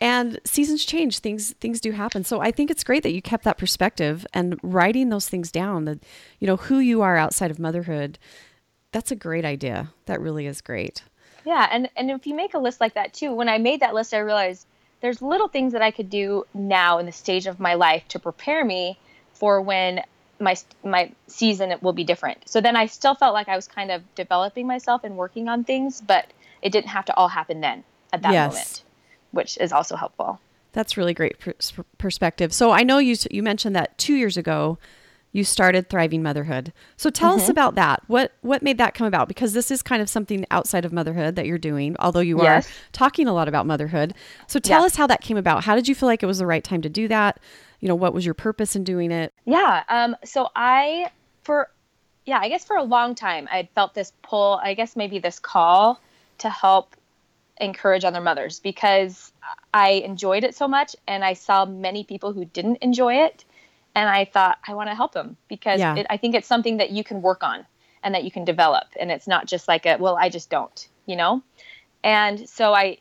and 0.00 0.38
seasons 0.44 0.84
change 0.84 1.18
things 1.20 1.52
things 1.54 1.80
do 1.80 1.90
happen 1.92 2.24
so 2.24 2.40
i 2.40 2.50
think 2.50 2.70
it's 2.70 2.84
great 2.84 3.02
that 3.02 3.12
you 3.12 3.22
kept 3.22 3.44
that 3.44 3.58
perspective 3.58 4.26
and 4.34 4.58
writing 4.62 5.08
those 5.08 5.28
things 5.28 5.50
down 5.50 5.84
that 5.84 5.98
you 6.38 6.46
know 6.46 6.56
who 6.56 6.78
you 6.78 7.02
are 7.02 7.16
outside 7.16 7.50
of 7.50 7.58
motherhood 7.58 8.18
that's 8.92 9.10
a 9.10 9.16
great 9.16 9.44
idea 9.44 9.90
that 10.06 10.20
really 10.20 10.46
is 10.46 10.60
great 10.60 11.02
yeah 11.44 11.68
and 11.70 11.88
and 11.96 12.10
if 12.10 12.26
you 12.26 12.34
make 12.34 12.54
a 12.54 12.58
list 12.58 12.80
like 12.80 12.94
that 12.94 13.12
too 13.14 13.32
when 13.32 13.48
i 13.48 13.58
made 13.58 13.80
that 13.80 13.94
list 13.94 14.12
i 14.12 14.18
realized 14.18 14.66
there's 15.00 15.22
little 15.22 15.48
things 15.48 15.72
that 15.72 15.82
i 15.82 15.90
could 15.90 16.10
do 16.10 16.44
now 16.54 16.98
in 16.98 17.06
the 17.06 17.12
stage 17.12 17.46
of 17.46 17.58
my 17.58 17.74
life 17.74 18.06
to 18.08 18.18
prepare 18.18 18.64
me 18.64 18.98
for 19.32 19.60
when 19.60 20.02
my 20.38 20.56
my 20.84 21.10
season 21.26 21.74
will 21.80 21.92
be 21.92 22.04
different. 22.04 22.48
So 22.48 22.60
then 22.60 22.76
I 22.76 22.86
still 22.86 23.14
felt 23.14 23.34
like 23.34 23.48
I 23.48 23.56
was 23.56 23.66
kind 23.66 23.90
of 23.90 24.02
developing 24.14 24.66
myself 24.66 25.04
and 25.04 25.16
working 25.16 25.48
on 25.48 25.64
things, 25.64 26.00
but 26.00 26.26
it 26.62 26.72
didn't 26.72 26.88
have 26.88 27.04
to 27.06 27.16
all 27.16 27.28
happen 27.28 27.60
then 27.60 27.84
at 28.12 28.22
that 28.22 28.32
Yes. 28.32 28.48
moment, 28.48 28.82
which 29.36 29.56
is 29.58 29.70
also 29.72 29.94
helpful. 29.96 30.40
That's 30.72 30.96
really 30.96 31.14
great 31.14 31.38
pers- 31.38 31.72
perspective. 31.98 32.52
So 32.52 32.70
I 32.72 32.82
know 32.82 32.98
you 32.98 33.14
you 33.30 33.42
mentioned 33.42 33.76
that 33.76 33.96
2 33.98 34.14
years 34.14 34.36
ago 34.36 34.78
you 35.32 35.44
started 35.44 35.90
Thriving 35.90 36.22
Motherhood. 36.22 36.72
So 36.96 37.10
tell 37.10 37.32
Mm-hmm. 37.32 37.42
us 37.42 37.48
about 37.50 37.74
that. 37.76 38.02
What 38.06 38.32
what 38.40 38.62
made 38.62 38.78
that 38.78 38.94
come 38.94 39.06
about 39.06 39.28
because 39.28 39.52
this 39.52 39.70
is 39.70 39.82
kind 39.82 40.00
of 40.02 40.08
something 40.08 40.44
outside 40.50 40.84
of 40.86 40.92
motherhood 40.92 41.36
that 41.36 41.46
you're 41.46 41.58
doing, 41.58 41.94
although 41.98 42.20
you 42.20 42.42
Yes. 42.42 42.66
are 42.66 42.70
talking 42.92 43.28
a 43.28 43.32
lot 43.34 43.46
about 43.48 43.66
motherhood. 43.66 44.14
So 44.48 44.58
tell 44.58 44.80
Yeah. 44.80 44.86
us 44.86 44.96
how 44.96 45.06
that 45.06 45.20
came 45.20 45.36
about. 45.36 45.64
How 45.64 45.74
did 45.76 45.88
you 45.88 45.94
feel 45.94 46.08
like 46.08 46.22
it 46.22 46.26
was 46.26 46.38
the 46.38 46.46
right 46.46 46.64
time 46.64 46.80
to 46.82 46.88
do 46.88 47.06
that? 47.08 47.38
You 47.80 47.88
know, 47.88 47.94
what 47.94 48.14
was 48.14 48.24
your 48.24 48.34
purpose 48.34 48.74
in 48.76 48.84
doing 48.84 49.12
it? 49.12 49.34
Yeah. 49.44 49.82
Um, 49.90 50.16
so 50.24 50.48
I, 50.56 51.10
for, 51.42 51.68
yeah, 52.24 52.38
I 52.40 52.48
guess 52.48 52.64
for 52.64 52.76
a 52.76 52.82
long 52.82 53.14
time, 53.14 53.46
I 53.52 53.58
had 53.58 53.68
felt 53.74 53.92
this 53.92 54.12
pull, 54.22 54.58
I 54.62 54.72
guess 54.72 54.96
maybe 54.96 55.18
this 55.18 55.38
call 55.38 56.00
to 56.38 56.48
help 56.48 56.96
encourage 57.60 58.04
other 58.04 58.20
mothers 58.20 58.60
because 58.60 59.32
I 59.72 59.90
enjoyed 60.04 60.44
it 60.44 60.54
so 60.54 60.68
much 60.68 60.96
and 61.06 61.24
I 61.24 61.34
saw 61.34 61.64
many 61.64 62.04
people 62.04 62.32
who 62.32 62.44
didn't 62.44 62.78
enjoy 62.78 63.14
it. 63.24 63.44
And 63.94 64.08
I 64.08 64.26
thought, 64.26 64.58
I 64.66 64.74
want 64.74 64.90
to 64.90 64.94
help 64.94 65.12
them 65.12 65.38
because 65.48 65.80
Yeah. 65.80 65.96
it, 65.96 66.06
I 66.10 66.18
think 66.18 66.34
it's 66.34 66.46
something 66.46 66.76
that 66.78 66.90
you 66.90 67.02
can 67.02 67.22
work 67.22 67.42
on 67.42 67.66
and 68.02 68.14
that 68.14 68.24
you 68.24 68.30
can 68.30 68.44
develop. 68.44 68.84
And 69.00 69.10
it's 69.10 69.26
not 69.26 69.46
just 69.46 69.68
like 69.68 69.86
a, 69.86 69.96
well, 69.96 70.16
I 70.16 70.28
just 70.28 70.50
don't, 70.50 70.88
you 71.06 71.16
know? 71.16 71.42
And 72.04 72.48
so 72.48 72.74
I, 72.74 72.98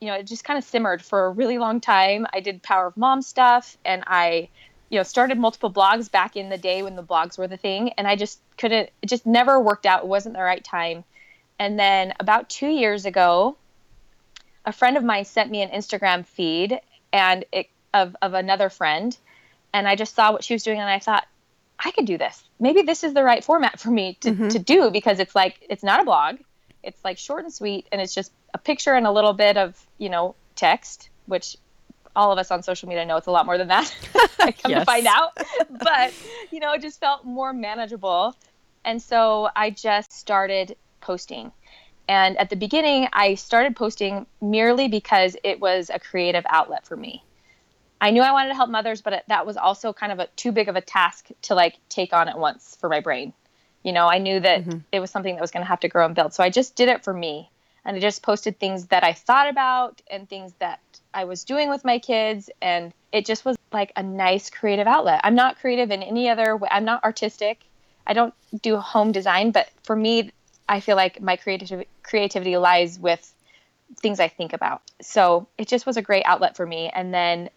you 0.00 0.08
know, 0.08 0.14
it 0.14 0.26
just 0.26 0.44
kind 0.44 0.56
of 0.56 0.64
simmered 0.64 1.02
for 1.02 1.26
a 1.26 1.30
really 1.30 1.58
long 1.58 1.80
time. 1.80 2.26
I 2.32 2.40
did 2.40 2.62
Power 2.62 2.86
of 2.86 2.96
Mom 2.96 3.20
stuff 3.20 3.76
and 3.84 4.04
I, 4.06 4.48
you 4.88 4.98
know, 4.98 5.02
started 5.02 5.38
multiple 5.38 5.70
blogs 5.70 6.10
back 6.10 6.34
in 6.34 6.48
the 6.48 6.56
day 6.56 6.82
when 6.82 6.96
the 6.96 7.02
blogs 7.02 7.36
were 7.36 7.46
the 7.46 7.58
thing. 7.58 7.90
And 7.98 8.06
I 8.06 8.16
just 8.16 8.40
couldn't, 8.56 8.88
it 9.02 9.06
just 9.06 9.26
never 9.26 9.60
worked 9.60 9.84
out. 9.84 10.04
It 10.04 10.08
wasn't 10.08 10.34
the 10.34 10.42
right 10.42 10.64
time. 10.64 11.04
And 11.58 11.78
then 11.78 12.14
about 12.20 12.48
two 12.48 12.68
years 12.68 13.04
ago, 13.04 13.56
a 14.68 14.72
friend 14.72 14.98
of 14.98 15.02
mine 15.02 15.24
sent 15.24 15.50
me 15.50 15.62
an 15.62 15.70
Instagram 15.70 16.26
feed 16.26 16.78
and 17.10 17.46
it, 17.52 17.70
of, 17.94 18.14
of 18.20 18.34
another 18.34 18.68
friend. 18.68 19.16
And 19.72 19.88
I 19.88 19.96
just 19.96 20.14
saw 20.14 20.30
what 20.30 20.44
she 20.44 20.52
was 20.52 20.62
doing 20.62 20.78
and 20.78 20.88
I 20.88 20.98
thought, 20.98 21.26
I 21.78 21.90
could 21.90 22.04
do 22.04 22.18
this. 22.18 22.44
Maybe 22.60 22.82
this 22.82 23.02
is 23.02 23.14
the 23.14 23.24
right 23.24 23.42
format 23.42 23.80
for 23.80 23.90
me 23.90 24.18
to, 24.20 24.30
mm-hmm. 24.30 24.48
to 24.48 24.58
do 24.58 24.90
because 24.90 25.20
it's 25.20 25.34
like, 25.34 25.66
it's 25.70 25.82
not 25.82 26.00
a 26.00 26.04
blog. 26.04 26.36
It's 26.82 27.02
like 27.02 27.16
short 27.16 27.44
and 27.44 27.52
sweet 27.52 27.86
and 27.90 27.98
it's 27.98 28.14
just 28.14 28.30
a 28.52 28.58
picture 28.58 28.92
and 28.92 29.06
a 29.06 29.10
little 29.10 29.32
bit 29.32 29.56
of, 29.56 29.74
you 29.96 30.10
know, 30.10 30.34
text, 30.54 31.08
which 31.24 31.56
all 32.14 32.30
of 32.30 32.38
us 32.38 32.50
on 32.50 32.62
social 32.62 32.90
media 32.90 33.06
know 33.06 33.16
it's 33.16 33.26
a 33.26 33.30
lot 33.30 33.46
more 33.46 33.56
than 33.56 33.68
that. 33.68 33.94
I 34.38 34.52
come 34.52 34.70
Yes. 34.70 34.82
to 34.82 34.84
find 34.84 35.06
out. 35.06 35.38
But, 35.70 36.12
you 36.50 36.60
know, 36.60 36.72
it 36.72 36.82
just 36.82 37.00
felt 37.00 37.24
more 37.24 37.54
manageable. 37.54 38.36
And 38.84 39.00
so 39.00 39.48
I 39.56 39.70
just 39.70 40.12
started 40.12 40.76
posting. 41.00 41.52
And 42.08 42.38
at 42.38 42.48
the 42.48 42.56
beginning, 42.56 43.08
I 43.12 43.34
started 43.34 43.76
posting 43.76 44.26
merely 44.40 44.88
because 44.88 45.36
it 45.44 45.60
was 45.60 45.90
a 45.90 45.98
creative 45.98 46.44
outlet 46.48 46.86
for 46.86 46.96
me. 46.96 47.22
I 48.00 48.10
knew 48.10 48.22
I 48.22 48.32
wanted 48.32 48.48
to 48.48 48.54
help 48.54 48.70
mothers, 48.70 49.02
but 49.02 49.24
that 49.28 49.46
was 49.46 49.56
also 49.56 49.92
kind 49.92 50.12
of 50.12 50.18
a 50.18 50.26
too 50.36 50.52
big 50.52 50.68
of 50.68 50.76
a 50.76 50.80
task 50.80 51.28
to 51.42 51.54
like 51.54 51.76
take 51.88 52.12
on 52.12 52.28
at 52.28 52.38
once 52.38 52.76
for 52.80 52.88
my 52.88 53.00
brain. 53.00 53.32
You 53.82 53.92
know, 53.92 54.06
I 54.06 54.18
knew 54.18 54.40
that 54.40 54.64
mm-hmm. 54.64 54.78
it 54.92 55.00
was 55.00 55.10
something 55.10 55.34
that 55.34 55.40
was 55.40 55.50
going 55.50 55.64
to 55.64 55.68
have 55.68 55.80
to 55.80 55.88
grow 55.88 56.06
and 56.06 56.14
build. 56.14 56.32
So 56.32 56.42
I 56.42 56.50
just 56.50 56.76
did 56.76 56.88
it 56.88 57.04
for 57.04 57.12
me. 57.12 57.50
And 57.84 57.96
I 57.96 58.00
just 58.00 58.22
posted 58.22 58.58
things 58.58 58.86
that 58.86 59.02
I 59.04 59.12
thought 59.12 59.48
about 59.48 60.02
and 60.10 60.28
things 60.28 60.52
that 60.58 60.80
I 61.14 61.24
was 61.24 61.44
doing 61.44 61.70
with 61.70 61.84
my 61.84 61.98
kids. 61.98 62.50
And 62.60 62.92
it 63.12 63.26
just 63.26 63.44
was 63.44 63.56
like 63.72 63.92
a 63.96 64.02
nice 64.02 64.50
creative 64.50 64.86
outlet. 64.86 65.20
I'm 65.24 65.34
not 65.34 65.58
creative 65.58 65.90
in 65.90 66.02
any 66.02 66.28
other 66.28 66.56
way. 66.56 66.68
I'm 66.70 66.84
not 66.84 67.02
artistic. 67.04 67.60
I 68.06 68.12
don't 68.14 68.34
do 68.62 68.76
home 68.76 69.12
design, 69.12 69.50
but 69.52 69.68
for 69.84 69.96
me, 69.96 70.32
I 70.68 70.80
feel 70.80 70.96
like 70.96 71.20
my 71.20 71.36
creative 71.36 71.84
creativity 72.02 72.56
lies 72.56 72.98
with 72.98 73.32
things 73.96 74.20
I 74.20 74.28
think 74.28 74.52
about. 74.52 74.82
So 75.00 75.48
it 75.56 75.68
just 75.68 75.86
was 75.86 75.96
a 75.96 76.02
great 76.02 76.24
outlet 76.24 76.56
for 76.56 76.66
me. 76.66 76.90
And 76.94 77.12
then 77.12 77.50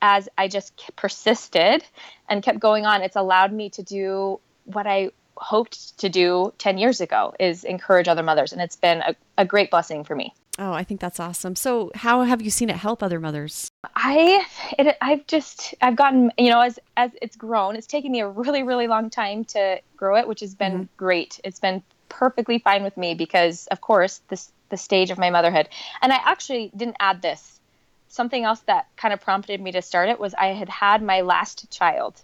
as 0.00 0.28
I 0.38 0.48
just 0.48 0.76
k- 0.76 0.92
persisted 0.96 1.84
and 2.28 2.42
kept 2.42 2.60
going 2.60 2.86
on, 2.86 3.02
it's 3.02 3.16
allowed 3.16 3.52
me 3.52 3.70
to 3.70 3.82
do 3.82 4.40
what 4.64 4.86
I 4.86 5.10
hoped 5.36 5.98
to 5.98 6.08
do 6.08 6.52
10 6.58 6.78
years 6.78 7.00
ago 7.00 7.34
is 7.40 7.64
encourage 7.64 8.06
other 8.06 8.22
mothers. 8.22 8.52
And 8.52 8.62
it's 8.62 8.76
been 8.76 9.00
a, 9.00 9.16
a 9.38 9.44
great 9.44 9.70
blessing 9.70 10.04
for 10.04 10.14
me. 10.14 10.32
Oh, 10.58 10.72
I 10.72 10.84
think 10.84 11.00
that's 11.00 11.18
awesome. 11.18 11.56
So 11.56 11.90
how 11.94 12.22
have 12.22 12.40
you 12.40 12.50
seen 12.50 12.70
it 12.70 12.76
help 12.76 13.02
other 13.02 13.18
mothers? 13.18 13.68
I 13.96 14.44
it, 14.78 14.96
I've 15.00 15.26
just 15.26 15.74
I've 15.80 15.96
gotten 15.96 16.30
you 16.38 16.50
know 16.50 16.60
as 16.60 16.78
as 16.96 17.10
it's 17.20 17.36
grown 17.36 17.76
it's 17.76 17.86
taken 17.86 18.12
me 18.12 18.20
a 18.20 18.28
really 18.28 18.62
really 18.62 18.86
long 18.86 19.10
time 19.10 19.44
to 19.46 19.80
grow 19.96 20.16
it 20.16 20.26
which 20.26 20.40
has 20.40 20.54
been 20.54 20.72
mm-hmm. 20.72 20.96
great 20.96 21.40
it's 21.44 21.60
been 21.60 21.82
perfectly 22.18 22.58
fine 22.58 22.82
with 22.84 22.96
me 22.96 23.14
because 23.14 23.66
of 23.68 23.80
course 23.80 24.20
this 24.28 24.50
the 24.70 24.76
stage 24.76 25.10
of 25.10 25.18
my 25.18 25.30
motherhood 25.30 25.68
and 26.00 26.12
I 26.12 26.20
actually 26.24 26.70
didn't 26.76 26.96
add 27.00 27.20
this 27.22 27.60
something 28.08 28.44
else 28.44 28.60
that 28.66 28.86
kind 28.96 29.12
of 29.12 29.20
prompted 29.20 29.60
me 29.60 29.72
to 29.72 29.82
start 29.82 30.08
it 30.08 30.20
was 30.20 30.32
I 30.34 30.46
had 30.46 30.68
had 30.68 31.02
my 31.02 31.22
last 31.22 31.70
child 31.70 32.14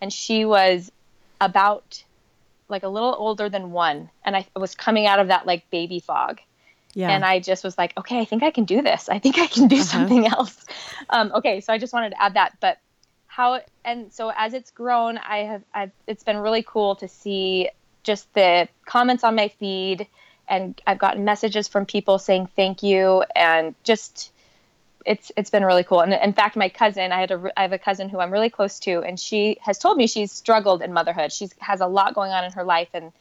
and 0.00 0.12
she 0.12 0.44
was 0.44 0.92
about 1.40 2.04
like 2.68 2.82
a 2.82 2.88
little 2.88 3.14
older 3.18 3.48
than 3.48 3.72
one 3.72 4.10
and 4.24 4.36
I 4.36 4.46
was 4.54 4.74
coming 4.74 5.06
out 5.06 5.18
of 5.18 5.28
that 5.28 5.46
like 5.46 5.68
baby 5.70 6.00
fog 6.00 6.40
Yeah. 6.94 7.10
and 7.10 7.24
I 7.24 7.40
just 7.40 7.64
was 7.64 7.78
like, 7.78 7.96
okay, 7.96 8.18
I 8.20 8.24
think 8.26 8.42
I 8.42 8.50
can 8.50 8.64
do 8.64 8.82
this. 8.82 9.08
I 9.08 9.18
think 9.18 9.38
I 9.38 9.46
can 9.46 9.68
do 9.68 9.80
something 9.80 10.26
else. 10.26 10.56
Um, 11.08 11.32
okay, 11.34 11.60
so 11.60 11.72
I 11.72 11.78
just 11.78 11.92
wanted 11.92 12.10
to 12.10 12.22
add 12.22 12.34
that. 12.34 12.58
But 12.60 12.78
how 13.26 13.60
and 13.84 14.12
so 14.12 14.30
as 14.36 14.54
it's 14.54 14.70
grown, 14.70 15.18
I 15.18 15.38
have 15.50 15.62
I've, 15.72 15.92
it's 16.06 16.24
been 16.24 16.36
really 16.36 16.62
cool 16.62 16.96
to 16.96 17.08
see 17.08 17.70
just 18.02 18.32
the 18.34 18.68
comments 18.86 19.24
on 19.24 19.34
my 19.34 19.48
feed, 19.48 20.06
and 20.48 20.80
I've 20.86 20.98
gotten 20.98 21.24
messages 21.24 21.68
from 21.68 21.86
people 21.86 22.18
saying 22.18 22.48
thank 22.56 22.82
you, 22.82 23.24
and 23.34 23.74
just 23.84 24.32
it's 25.06 25.32
it's 25.36 25.50
been 25.50 25.64
really 25.64 25.84
cool. 25.84 26.00
And 26.00 26.12
in 26.12 26.32
fact, 26.32 26.56
my 26.56 26.68
cousin, 26.68 27.12
I 27.12 27.20
had 27.20 27.30
a 27.30 27.52
I 27.56 27.62
have 27.62 27.72
a 27.72 27.78
cousin 27.78 28.08
who 28.08 28.18
I'm 28.18 28.30
really 28.30 28.50
close 28.50 28.78
to, 28.80 29.02
and 29.02 29.18
she 29.18 29.58
has 29.62 29.78
told 29.78 29.96
me 29.96 30.06
she's 30.06 30.32
struggled 30.32 30.82
in 30.82 30.92
motherhood. 30.92 31.32
She 31.32 31.48
has 31.58 31.80
a 31.80 31.86
lot 31.86 32.14
going 32.14 32.32
on 32.32 32.44
in 32.44 32.52
her 32.52 32.64
life, 32.64 32.88
and 32.94 33.12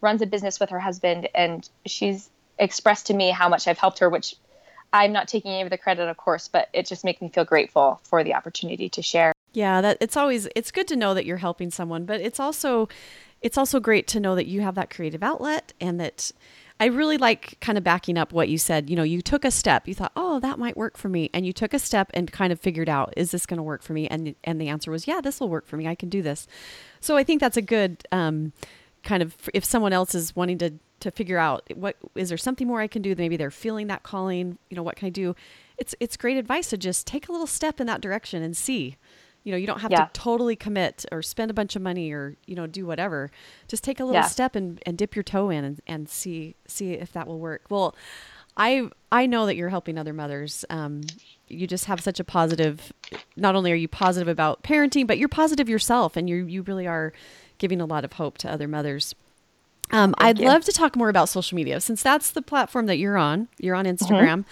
runs 0.00 0.22
a 0.22 0.26
business 0.26 0.60
with 0.60 0.70
her 0.70 0.80
husband, 0.80 1.28
and 1.34 1.68
she's 1.86 2.30
expressed 2.58 3.06
to 3.06 3.14
me 3.14 3.30
how 3.30 3.48
much 3.48 3.68
I've 3.68 3.78
helped 3.78 3.98
her, 4.00 4.08
which 4.08 4.34
I'm 4.92 5.12
not 5.12 5.28
taking 5.28 5.52
any 5.52 5.62
of 5.62 5.70
the 5.70 5.78
credit, 5.78 6.08
of 6.08 6.16
course, 6.16 6.48
but 6.48 6.68
it 6.72 6.86
just 6.86 7.04
makes 7.04 7.20
me 7.20 7.28
feel 7.28 7.44
grateful 7.44 8.00
for 8.04 8.24
the 8.24 8.34
opportunity 8.34 8.88
to 8.90 9.02
share. 9.02 9.32
Yeah, 9.52 9.80
that 9.80 9.98
it's 10.00 10.16
always 10.16 10.48
it's 10.54 10.70
good 10.70 10.88
to 10.88 10.96
know 10.96 11.14
that 11.14 11.24
you're 11.24 11.38
helping 11.38 11.70
someone, 11.70 12.04
but 12.04 12.20
it's 12.20 12.40
also 12.40 12.88
it's 13.42 13.58
also 13.58 13.80
great 13.80 14.06
to 14.08 14.20
know 14.20 14.34
that 14.34 14.46
you 14.46 14.60
have 14.60 14.74
that 14.74 14.90
creative 14.90 15.22
outlet 15.22 15.72
and 15.80 16.00
that 16.00 16.32
I 16.80 16.86
really 16.86 17.18
like 17.18 17.58
kind 17.60 17.76
of 17.76 17.82
backing 17.82 18.16
up 18.16 18.32
what 18.32 18.48
you 18.48 18.58
said. 18.58 18.88
You 18.88 18.96
know, 18.96 19.02
you 19.02 19.20
took 19.20 19.44
a 19.44 19.50
step. 19.50 19.88
You 19.88 19.94
thought, 19.94 20.12
"Oh, 20.14 20.38
that 20.40 20.58
might 20.58 20.76
work 20.76 20.96
for 20.96 21.08
me." 21.08 21.28
And 21.34 21.44
you 21.44 21.52
took 21.52 21.74
a 21.74 21.78
step 21.78 22.10
and 22.14 22.30
kind 22.30 22.52
of 22.52 22.60
figured 22.60 22.88
out, 22.88 23.12
"Is 23.16 23.32
this 23.32 23.46
going 23.46 23.58
to 23.58 23.62
work 23.62 23.82
for 23.82 23.92
me?" 23.92 24.06
And 24.06 24.34
and 24.44 24.60
the 24.60 24.68
answer 24.68 24.90
was, 24.90 25.06
"Yeah, 25.06 25.20
this 25.20 25.40
will 25.40 25.48
work 25.48 25.66
for 25.66 25.76
me. 25.76 25.88
I 25.88 25.94
can 25.96 26.08
do 26.08 26.22
this." 26.22 26.46
So 27.00 27.16
I 27.16 27.24
think 27.24 27.40
that's 27.40 27.56
a 27.56 27.62
good 27.62 28.04
um 28.12 28.52
kind 29.02 29.22
of 29.22 29.34
if 29.54 29.64
someone 29.64 29.92
else 29.92 30.14
is 30.14 30.36
wanting 30.36 30.58
to 30.58 30.74
to 31.00 31.10
figure 31.10 31.38
out 31.38 31.62
what 31.76 31.96
is 32.14 32.28
there 32.28 32.38
something 32.38 32.66
more 32.66 32.80
I 32.80 32.88
can 32.88 33.02
do, 33.02 33.14
maybe 33.16 33.36
they're 33.36 33.50
feeling 33.50 33.86
that 33.88 34.02
calling, 34.02 34.58
you 34.68 34.76
know, 34.76 34.82
what 34.82 34.96
can 34.96 35.06
I 35.06 35.10
do? 35.10 35.34
It's 35.78 35.94
it's 36.00 36.16
great 36.16 36.36
advice 36.36 36.68
to 36.70 36.76
just 36.76 37.06
take 37.06 37.28
a 37.28 37.32
little 37.32 37.46
step 37.46 37.80
in 37.80 37.86
that 37.86 38.00
direction 38.00 38.42
and 38.42 38.56
see. 38.56 38.96
You 39.44 39.52
know, 39.52 39.58
you 39.58 39.66
don't 39.66 39.80
have 39.80 39.90
Yeah. 39.90 40.04
to 40.06 40.10
totally 40.12 40.56
commit 40.56 41.06
or 41.10 41.22
spend 41.22 41.50
a 41.50 41.54
bunch 41.54 41.74
of 41.76 41.80
money 41.82 42.10
or, 42.12 42.36
you 42.46 42.54
know, 42.54 42.66
do 42.66 42.84
whatever. 42.86 43.30
Just 43.66 43.82
take 43.84 43.98
a 44.00 44.04
little 44.04 44.20
Yeah. 44.20 44.26
step 44.26 44.54
and, 44.54 44.82
and 44.84 44.98
dip 44.98 45.16
your 45.16 45.22
toe 45.22 45.48
in 45.50 45.64
and, 45.64 45.80
and 45.86 46.08
see 46.08 46.54
see 46.66 46.92
if 46.92 47.12
that 47.12 47.26
will 47.26 47.38
work. 47.38 47.62
Well, 47.70 47.94
I 48.56 48.88
I 49.12 49.26
know 49.26 49.46
that 49.46 49.56
you're 49.56 49.68
helping 49.70 49.96
other 49.96 50.12
mothers. 50.12 50.64
Um, 50.68 51.02
you 51.46 51.66
just 51.66 51.86
have 51.86 52.00
such 52.00 52.18
a 52.20 52.24
positive. 52.24 52.92
Not 53.36 53.54
only 53.54 53.72
are 53.72 53.76
you 53.76 53.88
positive 53.88 54.28
about 54.28 54.62
parenting, 54.62 55.06
but 55.06 55.16
you're 55.16 55.28
positive 55.28 55.68
yourself, 55.68 56.16
and 56.16 56.28
you 56.28 56.44
you 56.44 56.62
really 56.62 56.86
are 56.86 57.12
giving 57.58 57.80
a 57.80 57.86
lot 57.86 58.04
of 58.04 58.14
hope 58.14 58.36
to 58.38 58.50
other 58.50 58.68
mothers. 58.68 59.14
Um, 59.90 60.14
I'd 60.18 60.38
you. 60.38 60.46
love 60.46 60.64
to 60.64 60.72
talk 60.72 60.96
more 60.96 61.08
about 61.08 61.28
social 61.30 61.56
media 61.56 61.80
since 61.80 62.02
that's 62.02 62.30
the 62.30 62.42
platform 62.42 62.86
that 62.86 62.98
you're 62.98 63.16
on. 63.16 63.48
You're 63.58 63.74
on 63.76 63.86
Mm-hmm. 63.86 64.04
Instagram, 64.04 64.44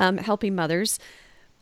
um, 0.00 0.16
helping 0.18 0.54
mothers. 0.56 0.98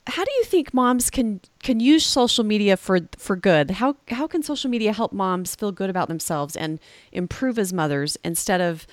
How 0.07 0.25
do 0.25 0.31
you 0.39 0.45
think 0.45 0.75
moms 0.75 1.11
can 1.11 1.41
can 1.63 1.79
use 1.81 2.05
social 2.05 2.45
media 2.45 2.77
for 2.77 3.01
for 3.17 3.37
good? 3.37 3.73
How 3.73 3.97
how 4.09 4.27
can 4.27 4.43
social 4.43 4.71
media 4.71 4.93
help 4.93 5.13
moms 5.13 5.55
feel 5.55 5.73
good 5.73 5.91
about 5.91 6.09
themselves 6.09 6.57
and 6.57 6.81
improve 7.13 7.59
as 7.59 7.73
mothers 7.73 8.17
instead 8.25 8.61
of 8.61 8.87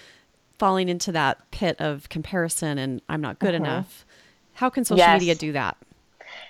falling 0.59 0.89
into 0.89 1.11
that 1.11 1.49
pit 1.51 1.75
of 1.79 2.09
comparison 2.09 2.77
and 2.77 3.01
I'm 3.09 3.21
not 3.21 3.39
good 3.39 3.55
enough? 3.55 4.05
How 4.53 4.69
can 4.69 4.83
social 4.85 5.03
Mm-hmm. 5.03 5.13
Yes. 5.13 5.19
media 5.21 5.35
do 5.35 5.51
that? 5.53 5.77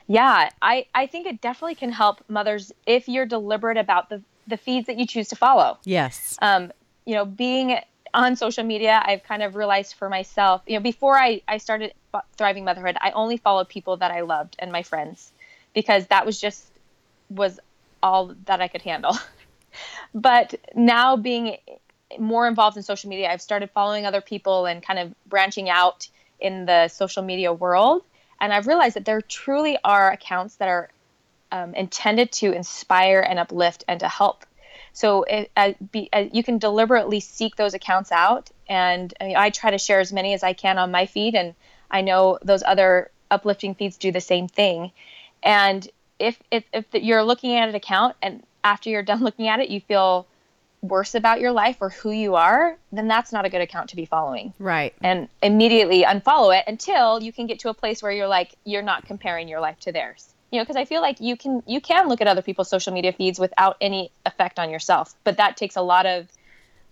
Yeah, 0.08 0.50
I, 0.62 0.86
I 0.96 1.08
think 1.08 1.28
it 1.28 1.42
definitely 1.42 1.76
can 1.76 1.92
help 1.92 2.24
mothers 2.28 2.72
if 2.86 3.08
you're 3.08 3.26
deliberate 3.26 3.78
about 3.78 4.10
the, 4.10 4.24
the 4.48 4.58
feeds 4.58 4.88
that 4.88 4.98
you 4.98 5.06
choose 5.06 5.28
to 5.30 5.36
follow. 5.36 5.78
Yes. 5.84 6.38
um, 6.42 6.72
you 7.06 7.16
know, 7.16 7.26
being 7.26 7.78
on 8.14 8.36
social 8.36 8.64
media, 8.64 9.02
I've 9.06 9.24
kind 9.24 9.44
of 9.44 9.56
realized 9.56 9.96
for 9.96 10.10
myself, 10.10 10.62
you 10.66 10.76
know, 10.76 10.82
before 10.82 11.18
I, 11.18 11.42
I 11.48 11.58
started 11.58 11.94
Thriving 12.38 12.66
Motherhood, 12.66 12.98
I 13.00 13.12
only 13.12 13.38
followed 13.38 13.70
people 13.70 13.98
that 13.98 14.12
I 14.12 14.22
loved 14.22 14.56
and 14.60 14.72
my 14.72 14.84
friends 14.84 15.32
because 15.74 16.08
that 16.08 16.26
was 16.26 16.40
just, 16.40 16.66
was 17.30 17.60
all 18.02 18.34
that 18.46 18.62
I 18.62 18.68
could 18.68 18.82
handle. 18.82 19.18
but 20.14 20.56
now 20.76 21.18
being 21.18 21.58
more 22.20 22.48
involved 22.48 22.78
in 22.78 22.84
social 22.84 23.10
media, 23.10 23.30
I've 23.32 23.42
started 23.42 23.70
following 23.72 24.06
other 24.06 24.22
people 24.22 24.66
and 24.66 24.82
kind 24.82 25.00
of 25.00 25.14
branching 25.26 25.70
out 25.70 26.08
in 26.40 26.66
the 26.66 26.88
social 26.88 27.24
media 27.24 27.52
world. 27.52 28.04
And 28.40 28.54
I've 28.54 28.68
realized 28.68 28.96
that 28.96 29.06
there 29.06 29.22
truly 29.22 29.78
are 29.84 30.12
accounts 30.12 30.56
that 30.56 30.70
are 30.70 30.90
um, 31.52 31.74
intended 31.74 32.32
to 32.34 32.52
inspire 32.52 33.20
and 33.22 33.40
uplift 33.40 33.84
and 33.88 34.00
to 34.00 34.08
help. 34.08 34.46
So 34.94 35.24
it, 35.24 35.52
uh, 35.56 35.74
be, 35.92 36.10
uh, 36.12 36.26
you 36.32 36.44
can 36.44 36.58
deliberately 36.58 37.20
seek 37.20 37.56
those 37.56 37.74
accounts 37.74 38.12
out. 38.12 38.50
And 38.68 39.14
I, 39.20 39.24
mean, 39.26 39.38
I 39.38 39.50
try 39.50 39.72
to 39.72 39.78
share 39.78 40.00
as 40.00 40.12
many 40.12 40.34
as 40.34 40.44
I 40.44 40.54
can 40.54 40.78
on 40.78 40.92
my 40.92 41.06
feed. 41.06 41.36
And 41.36 41.56
I 41.90 42.02
know 42.02 42.40
those 42.44 42.64
other 42.64 43.12
uplifting 43.32 43.76
feeds 43.76 43.98
do 43.98 44.12
the 44.12 44.22
same 44.22 44.48
thing. 44.48 44.92
And 45.44 45.88
if, 46.20 46.42
if, 46.52 46.64
if 46.74 46.86
you're 46.94 47.24
looking 47.24 47.56
at 47.56 47.70
an 47.70 47.76
account 47.76 48.16
and 48.22 48.44
after 48.64 48.90
you're 48.90 49.04
done 49.12 49.24
looking 49.24 49.48
at 49.48 49.60
it, 49.60 49.70
you 49.70 49.82
feel 49.82 50.28
worse 50.82 51.16
about 51.16 51.40
your 51.40 51.52
life 51.52 51.78
or 51.82 51.90
who 51.90 52.12
you 52.12 52.36
are, 52.36 52.78
then 52.92 53.08
that's 53.08 53.32
not 53.32 53.46
a 53.46 53.50
good 53.50 53.62
account 53.62 53.90
to 53.90 53.96
be 53.96 54.06
following. 54.06 54.54
Right. 54.60 54.94
And 55.02 55.28
immediately 55.42 56.04
unfollow 56.04 56.58
it 56.58 56.66
until 56.68 57.22
you 57.22 57.34
can 57.34 57.48
get 57.48 57.60
to 57.60 57.70
a 57.70 57.74
place 57.74 58.04
where 58.04 58.12
you're 58.12 58.28
like 58.28 58.54
you're 58.64 58.84
not 58.84 59.06
comparing 59.06 59.48
your 59.48 59.60
life 59.60 59.80
to 59.82 59.92
theirs. 59.92 60.34
You 60.52 60.60
know, 60.60 60.64
because 60.64 60.78
I 60.78 60.86
feel 60.86 61.02
like 61.02 61.20
you 61.20 61.36
can 61.36 61.62
you 61.66 61.82
can 61.82 62.08
look 62.08 62.22
at 62.22 62.28
other 62.28 62.42
people's 62.42 62.70
social 62.70 62.94
media 62.94 63.12
feeds 63.12 63.40
without 63.40 63.76
any 63.82 64.12
effect 64.26 64.60
on 64.60 64.70
yourself, 64.70 65.16
but 65.24 65.38
that 65.38 65.58
takes 65.58 65.76
a 65.76 65.82
lot 65.82 66.06
of 66.06 66.28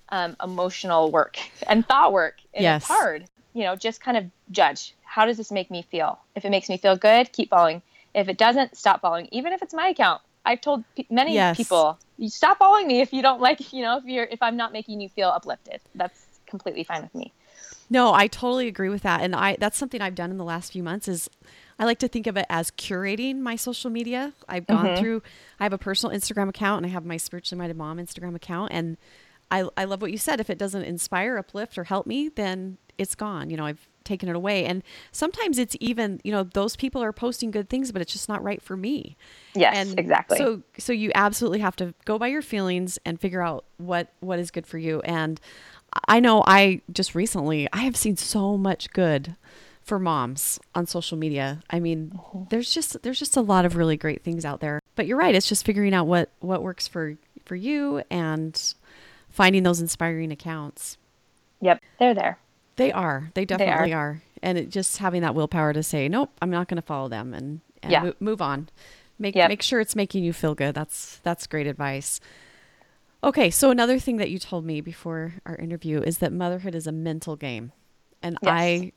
um, 0.10 0.36
emotional 0.44 1.12
work 1.12 1.38
and 1.68 1.86
thought 1.88 2.14
work. 2.14 2.38
And 2.54 2.64
yes. 2.64 2.84
it's 2.84 2.88
hard. 2.88 3.26
You 3.54 3.64
know, 3.64 3.76
just 3.76 4.02
kind 4.02 4.18
of 4.18 4.26
judge. 4.52 4.94
How 5.04 5.26
does 5.26 5.38
this 5.38 5.52
make 5.52 5.72
me 5.72 5.82
feel? 5.82 6.20
If 6.36 6.46
it 6.46 6.50
makes 6.50 6.70
me 6.70 6.78
feel 6.78 6.98
good, 6.98 7.32
keep 7.32 7.50
following. 7.50 7.82
If 8.14 8.28
it 8.28 8.38
doesn't, 8.38 8.78
stop 8.78 9.02
following. 9.02 9.28
Even 9.32 9.54
if 9.54 9.62
it's 9.62 9.74
my 9.74 9.90
account, 9.90 10.22
I've 10.46 10.62
told 10.62 10.84
p- 10.96 11.08
many 11.10 11.34
yes. 11.34 11.58
people, 11.58 11.98
you 12.18 12.30
stop 12.30 12.60
following 12.60 12.88
me 12.88 13.02
if 13.02 13.12
you 13.12 13.22
don't 13.22 13.42
like, 13.42 13.74
you 13.74 13.82
know, 13.82 13.98
if 13.98 14.06
you're 14.06 14.26
if 14.26 14.42
I'm 14.42 14.58
not 14.58 14.74
making 14.74 15.02
you 15.02 15.10
feel 15.10 15.30
uplifted. 15.30 15.82
That's 15.96 16.26
completely 16.46 16.84
fine 16.84 17.02
with 17.02 17.16
me. 17.16 17.34
No, 17.90 18.14
I 18.14 18.28
totally 18.28 18.68
agree 18.68 18.90
with 18.90 19.04
that. 19.04 19.22
And 19.22 19.36
I 19.36 19.58
that's 19.60 19.78
something 19.78 20.02
I've 20.02 20.16
done 20.16 20.32
in 20.32 20.38
the 20.38 20.44
last 20.44 20.72
few 20.72 20.84
months 20.84 21.08
is 21.08 21.30
I 21.78 21.86
like 21.86 22.00
to 22.00 22.08
think 22.08 22.26
of 22.28 22.38
it 22.38 22.46
as 22.50 22.72
curating 22.72 23.40
my 23.40 23.56
social 23.56 23.90
media. 23.90 24.34
I've 24.48 24.66
gone 24.66 24.86
mm-hmm. 24.86 25.02
through 25.02 25.24
I 25.60 25.64
have 25.64 25.74
a 25.74 25.78
personal 25.78 26.16
Instagram 26.16 26.50
account 26.50 26.84
and 26.84 26.86
I 26.86 26.90
have 26.90 27.06
my 27.06 27.18
spiritually 27.18 27.60
minded 27.60 27.78
mom 27.78 27.98
Instagram 27.98 28.36
account 28.36 28.72
and 28.72 28.98
I 29.56 29.70
I 29.78 29.86
love 29.86 30.02
what 30.02 30.12
you 30.12 30.18
said. 30.18 30.40
If 30.40 30.50
it 30.50 30.58
doesn't 30.58 30.84
inspire, 30.84 31.38
uplift 31.38 31.78
or 31.78 31.86
help 31.86 32.06
me, 32.08 32.30
then 32.30 32.78
it's 32.98 33.16
gone. 33.16 33.50
You 33.50 33.58
know, 33.58 33.66
I've 33.66 33.88
taken 34.04 34.30
it 34.30 34.36
away. 34.36 34.66
And 34.66 34.84
sometimes 35.12 35.58
it's 35.58 35.76
even, 35.80 36.22
you 36.24 36.32
know, 36.32 36.44
those 36.44 36.76
people 36.76 37.04
are 37.04 37.12
posting 37.12 37.52
good 37.52 37.70
things, 37.70 37.92
but 37.92 38.02
it's 38.02 38.14
just 38.14 38.30
not 38.30 38.44
right 38.44 38.62
for 38.62 38.78
me. 38.78 39.18
Yes, 39.54 39.76
and 39.76 40.00
exactly. 40.00 40.38
So 40.38 40.62
so 40.78 40.94
you 40.94 41.12
absolutely 41.16 41.60
have 41.60 41.76
to 41.78 41.94
go 42.06 42.18
by 42.18 42.28
your 42.28 42.42
feelings 42.42 42.98
and 43.06 43.20
figure 43.20 43.42
out 43.42 43.66
what 43.78 44.10
what 44.20 44.40
is 44.40 44.52
good 44.52 44.68
for 44.68 44.78
you. 44.78 45.02
And 45.02 45.40
I 46.08 46.20
know 46.20 46.44
I 46.46 46.82
just 46.92 47.16
recently 47.16 47.68
I 47.74 47.80
have 47.80 47.98
seen 47.98 48.18
so 48.18 48.58
much 48.58 48.92
good 48.92 49.36
for 49.82 50.00
moms 50.00 50.60
on 50.74 50.88
social 50.88 51.18
media. 51.18 51.62
I 51.70 51.80
mean, 51.80 52.12
mm-hmm. 52.16 52.44
there's 52.50 52.74
just 52.74 53.02
there's 53.04 53.20
just 53.20 53.38
a 53.38 53.42
lot 53.42 53.66
of 53.66 53.76
really 53.76 53.98
great 53.98 54.24
things 54.24 54.46
out 54.46 54.60
there. 54.60 54.80
But 54.96 55.08
you're 55.08 55.18
right, 55.18 55.36
it's 55.36 55.50
just 55.50 55.66
figuring 55.66 55.94
out 55.94 56.08
what 56.08 56.30
what 56.40 56.64
works 56.64 56.88
for 56.88 57.18
for 57.46 57.56
you 57.56 58.02
and 58.10 58.76
finding 59.36 59.64
those 59.64 59.82
inspiring 59.82 60.32
accounts. 60.32 60.98
Yep, 61.60 61.82
they're 62.00 62.14
there. 62.14 62.40
They 62.78 62.92
are. 62.92 63.32
They 63.34 63.44
definitely 63.44 63.90
they 63.90 63.94
are. 63.94 64.00
are. 64.00 64.22
And 64.42 64.58
it, 64.58 64.70
just 64.70 64.98
having 64.98 65.22
that 65.24 65.36
willpower 65.36 65.74
to 65.74 65.84
say, 65.84 66.08
nope, 66.08 66.32
I'm 66.42 66.50
not 66.50 66.68
going 66.68 66.78
to 66.78 66.82
follow 66.82 67.10
them 67.10 67.34
and, 67.34 67.60
and 67.84 67.92
yeah. 67.92 68.04
mo- 68.04 68.14
move 68.20 68.42
on. 68.42 68.70
Make 69.20 69.36
yep. 69.36 69.50
make 69.50 69.62
sure 69.62 69.80
it's 69.80 69.96
making 69.96 70.24
you 70.24 70.34
feel 70.34 70.56
good. 70.56 70.76
That's 70.76 71.20
that's 71.24 71.48
great 71.48 71.68
advice. 71.68 72.20
Okay, 73.24 73.50
so 73.50 73.72
another 73.72 73.98
thing 73.98 74.18
that 74.18 74.30
you 74.30 74.40
told 74.40 74.66
me 74.66 74.82
before 74.82 75.36
our 75.46 75.56
interview 75.56 76.02
is 76.02 76.18
that 76.18 76.34
motherhood 76.34 76.76
is 76.76 76.86
a 76.86 76.92
mental 76.92 77.38
game. 77.38 77.72
And 78.22 78.38
yes. 78.42 78.52
I 78.52 78.92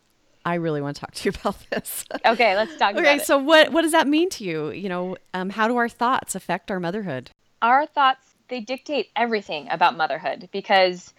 I 0.44 0.54
really 0.54 0.80
want 0.80 0.96
to 0.96 1.00
talk 1.00 1.14
to 1.14 1.24
you 1.24 1.32
about 1.40 1.56
this. 1.70 2.04
Okay, 2.26 2.56
let's 2.56 2.76
talk 2.76 2.92
okay, 2.92 3.00
about 3.00 3.16
it. 3.18 3.26
so 3.26 3.38
what 3.38 3.70
what 3.72 3.82
does 3.82 3.92
that 3.92 4.08
mean 4.08 4.28
to 4.30 4.44
you? 4.44 4.70
You 4.70 4.88
know, 4.88 5.16
um, 5.34 5.50
how 5.50 5.68
do 5.68 5.76
our 5.76 5.88
thoughts 5.88 6.34
affect 6.34 6.70
our 6.70 6.80
motherhood? 6.80 7.30
Our 7.62 7.86
thoughts 7.86 8.34
they 8.48 8.60
dictate 8.60 9.10
everything 9.14 9.68
about 9.70 9.96
motherhood 9.96 10.48
because 10.52 11.12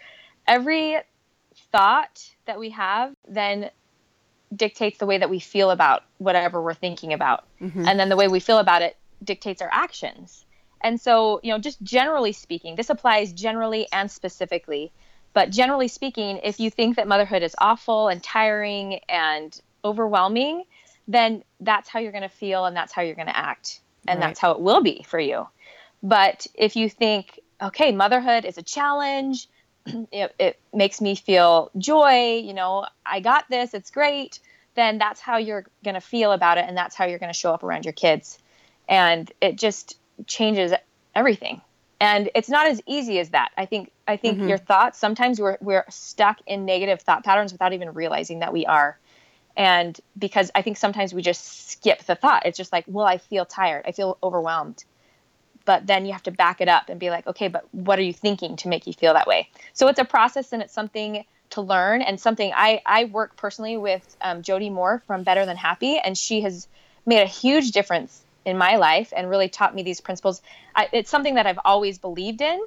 every 0.46 0.98
thought 1.72 2.30
that 2.46 2.58
we 2.58 2.70
have 2.70 3.14
then 3.28 3.70
dictates 4.54 4.98
the 4.98 5.06
way 5.06 5.18
that 5.18 5.30
we 5.30 5.38
feel 5.38 5.70
about 5.70 6.02
whatever 6.18 6.60
we're 6.60 6.74
thinking 6.74 7.12
about. 7.12 7.44
Mm-hmm. 7.60 7.86
And 7.86 8.00
then 8.00 8.08
the 8.08 8.16
way 8.16 8.28
we 8.28 8.40
feel 8.40 8.58
about 8.58 8.82
it 8.82 8.96
dictates 9.22 9.62
our 9.62 9.70
actions. 9.70 10.44
And 10.80 11.00
so, 11.00 11.40
you 11.42 11.52
know, 11.52 11.58
just 11.58 11.80
generally 11.82 12.32
speaking, 12.32 12.74
this 12.74 12.90
applies 12.90 13.32
generally 13.32 13.86
and 13.92 14.10
specifically. 14.10 14.92
But 15.32 15.50
generally 15.50 15.88
speaking, 15.88 16.40
if 16.42 16.58
you 16.58 16.70
think 16.70 16.96
that 16.96 17.06
motherhood 17.06 17.42
is 17.42 17.54
awful 17.58 18.08
and 18.08 18.22
tiring 18.22 19.00
and 19.08 19.58
overwhelming, 19.84 20.64
then 21.06 21.44
that's 21.60 21.88
how 21.88 22.00
you're 22.00 22.12
going 22.12 22.22
to 22.22 22.28
feel 22.28 22.64
and 22.64 22.76
that's 22.76 22.92
how 22.92 23.02
you're 23.02 23.14
going 23.14 23.28
to 23.28 23.36
act. 23.36 23.80
And 24.08 24.18
right. 24.18 24.28
that's 24.28 24.40
how 24.40 24.52
it 24.52 24.60
will 24.60 24.82
be 24.82 25.04
for 25.06 25.20
you. 25.20 25.46
But 26.02 26.46
if 26.54 26.76
you 26.76 26.88
think, 26.88 27.40
okay, 27.60 27.92
motherhood 27.92 28.44
is 28.44 28.58
a 28.58 28.62
challenge, 28.62 29.48
it, 29.86 30.34
it 30.38 30.60
makes 30.72 31.00
me 31.00 31.14
feel 31.14 31.70
joy, 31.76 32.38
you 32.38 32.54
know, 32.54 32.86
I 33.04 33.20
got 33.20 33.48
this, 33.48 33.74
it's 33.74 33.90
great, 33.90 34.38
then 34.74 34.98
that's 34.98 35.20
how 35.20 35.36
you're 35.36 35.66
going 35.84 35.94
to 35.94 36.00
feel 36.00 36.32
about 36.32 36.58
it 36.58 36.64
and 36.66 36.76
that's 36.76 36.94
how 36.94 37.04
you're 37.06 37.18
going 37.18 37.32
to 37.32 37.38
show 37.38 37.52
up 37.52 37.62
around 37.62 37.84
your 37.84 37.92
kids. 37.92 38.38
And 38.88 39.30
it 39.40 39.56
just 39.56 39.98
changes 40.26 40.72
everything. 41.14 41.60
And 42.00 42.30
it's 42.34 42.48
not 42.48 42.66
as 42.66 42.80
easy 42.86 43.18
as 43.18 43.30
that. 43.30 43.50
I 43.58 43.66
think 43.66 43.92
I 44.08 44.16
think 44.16 44.38
mm-hmm. 44.38 44.48
your 44.48 44.58
thoughts 44.58 44.98
sometimes 44.98 45.38
we're 45.38 45.58
we're 45.60 45.84
stuck 45.90 46.38
in 46.46 46.64
negative 46.64 47.02
thought 47.02 47.24
patterns 47.24 47.52
without 47.52 47.74
even 47.74 47.92
realizing 47.92 48.38
that 48.38 48.54
we 48.54 48.64
are. 48.64 48.98
And 49.54 50.00
because 50.18 50.50
I 50.54 50.62
think 50.62 50.78
sometimes 50.78 51.12
we 51.12 51.20
just 51.20 51.68
skip 51.70 52.04
the 52.04 52.14
thought. 52.14 52.46
It's 52.46 52.56
just 52.56 52.72
like, 52.72 52.84
well, 52.86 53.04
I 53.04 53.18
feel 53.18 53.44
tired. 53.44 53.84
I 53.86 53.92
feel 53.92 54.16
overwhelmed 54.22 54.82
but 55.64 55.86
then 55.86 56.06
you 56.06 56.12
have 56.12 56.22
to 56.24 56.30
back 56.30 56.60
it 56.60 56.68
up 56.68 56.88
and 56.88 56.98
be 56.98 57.10
like, 57.10 57.26
okay, 57.26 57.48
but 57.48 57.66
what 57.72 57.98
are 57.98 58.02
you 58.02 58.12
thinking 58.12 58.56
to 58.56 58.68
make 58.68 58.86
you 58.86 58.92
feel 58.92 59.14
that 59.14 59.26
way? 59.26 59.48
So 59.72 59.88
it's 59.88 59.98
a 59.98 60.04
process 60.04 60.52
and 60.52 60.62
it's 60.62 60.72
something 60.72 61.24
to 61.50 61.60
learn 61.60 62.02
and 62.02 62.20
something 62.20 62.52
I, 62.54 62.80
I 62.86 63.04
work 63.04 63.36
personally 63.36 63.76
with 63.76 64.16
um, 64.20 64.42
Jody 64.42 64.70
Moore 64.70 65.02
from 65.06 65.22
Better 65.22 65.46
Than 65.46 65.56
Happy, 65.56 65.98
and 65.98 66.16
she 66.16 66.42
has 66.42 66.68
made 67.06 67.22
a 67.22 67.26
huge 67.26 67.72
difference 67.72 68.22
in 68.44 68.56
my 68.56 68.76
life 68.76 69.12
and 69.14 69.28
really 69.28 69.48
taught 69.48 69.74
me 69.74 69.82
these 69.82 70.00
principles. 70.00 70.42
I, 70.74 70.88
it's 70.92 71.10
something 71.10 71.34
that 71.34 71.46
I've 71.46 71.58
always 71.64 71.98
believed 71.98 72.40
in 72.40 72.60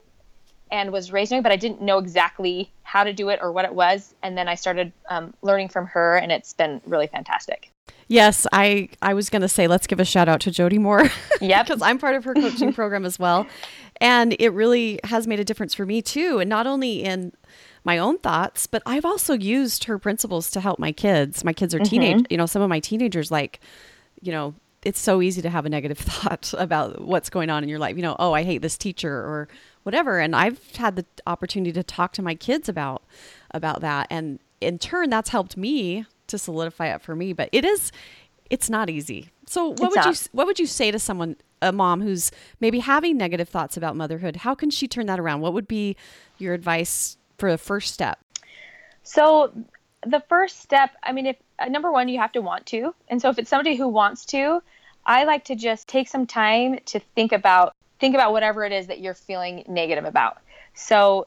and 0.72 0.92
was 0.92 1.12
raised 1.12 1.30
doing, 1.30 1.44
but 1.44 1.52
I 1.52 1.56
didn't 1.56 1.82
know 1.82 2.00
exactly 2.00 2.72
how 2.84 3.04
to 3.04 3.14
do 3.14 3.30
it 3.30 3.40
or 3.42 3.52
what 3.52 3.66
it 3.66 3.74
was. 3.74 4.14
And 4.22 4.38
then 4.38 4.48
I 4.48 4.56
started 4.56 4.92
um, 5.10 5.34
learning 5.42 5.70
from 5.70 5.88
her, 5.88 6.18
and 6.18 6.32
it's 6.32 6.54
been 6.54 6.82
really 6.86 7.08
fantastic. 7.08 7.73
Yes, 8.14 8.46
I 8.54 8.90
I 9.02 9.16
was 9.16 9.32
going 9.32 9.42
to 9.42 9.48
say 9.48 9.66
let's 9.66 9.88
give 9.88 10.00
a 10.00 10.06
shout 10.06 10.30
out 10.30 10.40
to 10.42 10.52
Jody 10.52 10.78
Moore. 10.78 11.10
Yeah, 11.42 11.64
because 11.64 11.82
I'm 11.82 11.98
part 11.98 12.14
of 12.14 12.24
her 12.26 12.36
coaching 12.36 12.72
program 12.80 13.06
as 13.06 13.18
well, 13.18 13.48
and 14.00 14.36
it 14.38 14.50
really 14.50 15.00
has 15.04 15.26
made 15.26 15.40
a 15.40 15.44
difference 15.44 15.74
for 15.74 15.84
me 15.84 16.04
too. 16.04 16.38
And 16.38 16.48
not 16.48 16.68
only 16.68 17.04
in 17.04 17.34
my 17.84 17.98
own 17.98 18.20
thoughts, 18.20 18.68
but 18.68 18.84
I've 18.86 19.04
also 19.04 19.34
used 19.34 19.86
her 19.86 19.98
principles 19.98 20.52
to 20.52 20.60
help 20.62 20.78
my 20.78 20.92
kids. 20.92 21.44
My 21.44 21.54
kids 21.54 21.74
are 21.74 21.80
mm-hmm. 21.80 21.90
teenage, 21.90 22.26
you 22.30 22.38
know, 22.38 22.46
some 22.46 22.62
of 22.62 22.70
my 22.70 22.80
teenagers 22.80 23.32
like, 23.32 23.60
you 24.22 24.32
know, 24.32 24.54
it's 24.84 25.00
so 25.00 25.20
easy 25.20 25.42
to 25.42 25.50
have 25.50 25.66
a 25.66 25.70
negative 25.70 25.98
thought 26.12 26.54
about 26.56 27.02
what's 27.02 27.32
going 27.32 27.50
on 27.50 27.64
in 27.64 27.70
your 27.70 27.80
life. 27.80 27.96
You 27.96 28.04
know, 28.04 28.16
oh, 28.20 28.34
I 28.34 28.44
hate 28.44 28.62
this 28.62 28.78
teacher 28.78 29.12
or 29.12 29.48
whatever. 29.82 30.20
And 30.20 30.36
I've 30.36 30.60
had 30.76 30.98
the 30.98 31.06
opportunity 31.26 31.72
to 31.72 31.82
talk 31.82 32.14
to 32.14 32.22
my 32.22 32.36
kids 32.36 32.70
about 32.70 33.02
about 33.50 33.82
that, 33.82 34.06
and 34.12 34.38
in 34.62 34.78
turn, 34.78 35.10
that's 35.10 35.30
helped 35.30 35.58
me 35.58 36.06
to 36.28 36.38
solidify 36.38 36.94
it 36.94 37.02
for 37.02 37.16
me. 37.16 37.34
But 37.34 37.50
it 37.52 37.66
is, 37.66 37.92
it's 38.50 38.70
not 38.70 38.90
easy. 38.90 39.30
So 39.46 39.68
what 39.68 39.74
it's 39.74 39.82
would 39.82 39.96
not. 39.96 40.06
you 40.08 40.30
what 40.32 40.48
would 40.48 40.60
you 40.60 40.68
say 40.68 40.92
to 40.92 41.00
someone, 41.00 41.36
a 41.62 41.72
mom 41.72 42.02
who's 42.02 42.32
maybe 42.60 42.80
having 42.80 43.18
negative 43.18 43.50
thoughts 43.50 43.78
about 43.78 43.96
motherhood? 43.96 44.38
How 44.38 44.56
can 44.56 44.70
she 44.70 44.88
turn 44.88 45.06
that 45.08 45.20
around? 45.20 45.42
What 45.42 45.54
would 45.54 45.68
be 45.68 45.96
your 46.38 46.54
advice 46.54 47.18
for 47.38 47.52
the 47.52 47.58
first 47.58 47.94
step? 47.94 48.20
So 49.04 49.54
the 50.06 50.24
first 50.30 50.62
step, 50.62 50.92
I 51.04 51.12
mean, 51.12 51.26
if 51.26 51.38
uh, 51.60 51.66
number 51.66 51.92
one, 51.92 52.08
you 52.08 52.20
have 52.20 52.32
to 52.34 52.42
want 52.42 52.66
to, 52.68 52.94
and 53.08 53.22
so 53.22 53.30
if 53.30 53.38
it's 53.38 53.50
somebody 53.50 53.76
who 53.76 53.88
wants 53.88 54.26
to, 54.28 54.62
I 55.06 55.26
like 55.26 55.46
to 55.46 55.56
just 55.56 55.88
take 55.88 56.08
some 56.08 56.26
time 56.26 56.80
to 56.86 57.00
think 57.00 57.32
about 57.32 57.76
think 58.00 58.16
about 58.16 58.34
whatever 58.34 58.66
it 58.66 58.72
is 58.72 58.88
that 58.88 59.00
you're 59.00 59.14
feeling 59.14 59.64
negative 59.68 60.04
about. 60.04 60.38
So 60.74 61.26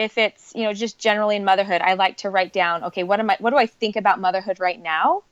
if 0.00 0.16
it's 0.16 0.52
you 0.54 0.62
know 0.62 0.72
just 0.72 0.98
generally 0.98 1.36
in 1.36 1.44
motherhood 1.44 1.82
i 1.82 1.92
like 1.92 2.16
to 2.16 2.30
write 2.30 2.54
down 2.54 2.82
okay 2.82 3.02
what 3.02 3.20
am 3.20 3.28
i 3.28 3.36
what 3.38 3.50
do 3.50 3.56
i 3.58 3.66
think 3.66 3.96
about 3.96 4.18
motherhood 4.18 4.58
right 4.58 4.82
now 4.82 5.22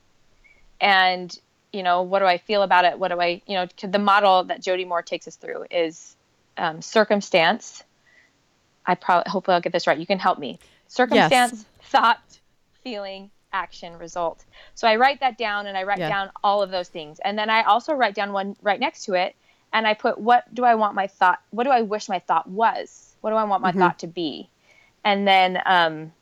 and 0.78 1.38
you 1.72 1.82
know 1.82 2.02
what 2.02 2.18
do 2.18 2.26
i 2.26 2.36
feel 2.36 2.62
about 2.62 2.84
it 2.84 2.98
what 2.98 3.08
do 3.08 3.18
i 3.18 3.40
you 3.46 3.54
know 3.54 3.66
the 3.82 3.98
model 3.98 4.44
that 4.44 4.62
jody 4.62 4.84
moore 4.84 5.02
takes 5.02 5.26
us 5.26 5.36
through 5.36 5.64
is 5.70 6.16
um, 6.58 6.82
circumstance 6.82 7.82
i 8.84 8.94
probably 8.94 9.30
hopefully 9.30 9.54
i'll 9.54 9.60
get 9.60 9.72
this 9.72 9.86
right 9.86 9.98
you 9.98 10.06
can 10.06 10.18
help 10.18 10.38
me 10.38 10.58
circumstance 10.86 11.52
yes. 11.52 11.64
thought 11.84 12.20
feeling 12.84 13.30
action 13.54 13.96
result 13.96 14.44
so 14.74 14.86
i 14.86 14.96
write 14.96 15.20
that 15.20 15.38
down 15.38 15.66
and 15.66 15.78
i 15.78 15.82
write 15.82 15.98
yeah. 15.98 16.10
down 16.10 16.30
all 16.44 16.62
of 16.62 16.70
those 16.70 16.88
things 16.88 17.18
and 17.24 17.38
then 17.38 17.48
i 17.48 17.62
also 17.62 17.94
write 17.94 18.14
down 18.14 18.32
one 18.34 18.54
right 18.62 18.80
next 18.80 19.06
to 19.06 19.14
it 19.14 19.34
and 19.72 19.86
I 19.86 19.94
put 19.94 20.18
what 20.18 20.52
do 20.54 20.64
I 20.64 20.74
want 20.74 20.94
my 20.94 21.06
thought, 21.06 21.40
what 21.50 21.64
do 21.64 21.70
I 21.70 21.82
wish 21.82 22.08
my 22.08 22.18
thought 22.20 22.48
was? 22.48 23.14
What 23.20 23.30
do 23.30 23.36
I 23.36 23.44
want 23.44 23.62
my 23.62 23.72
Mhm. 23.72 23.78
thought 23.78 23.98
to 24.00 24.06
be? 24.06 24.48
And 25.08 25.26
then, 25.26 25.58
um, 25.64 26.12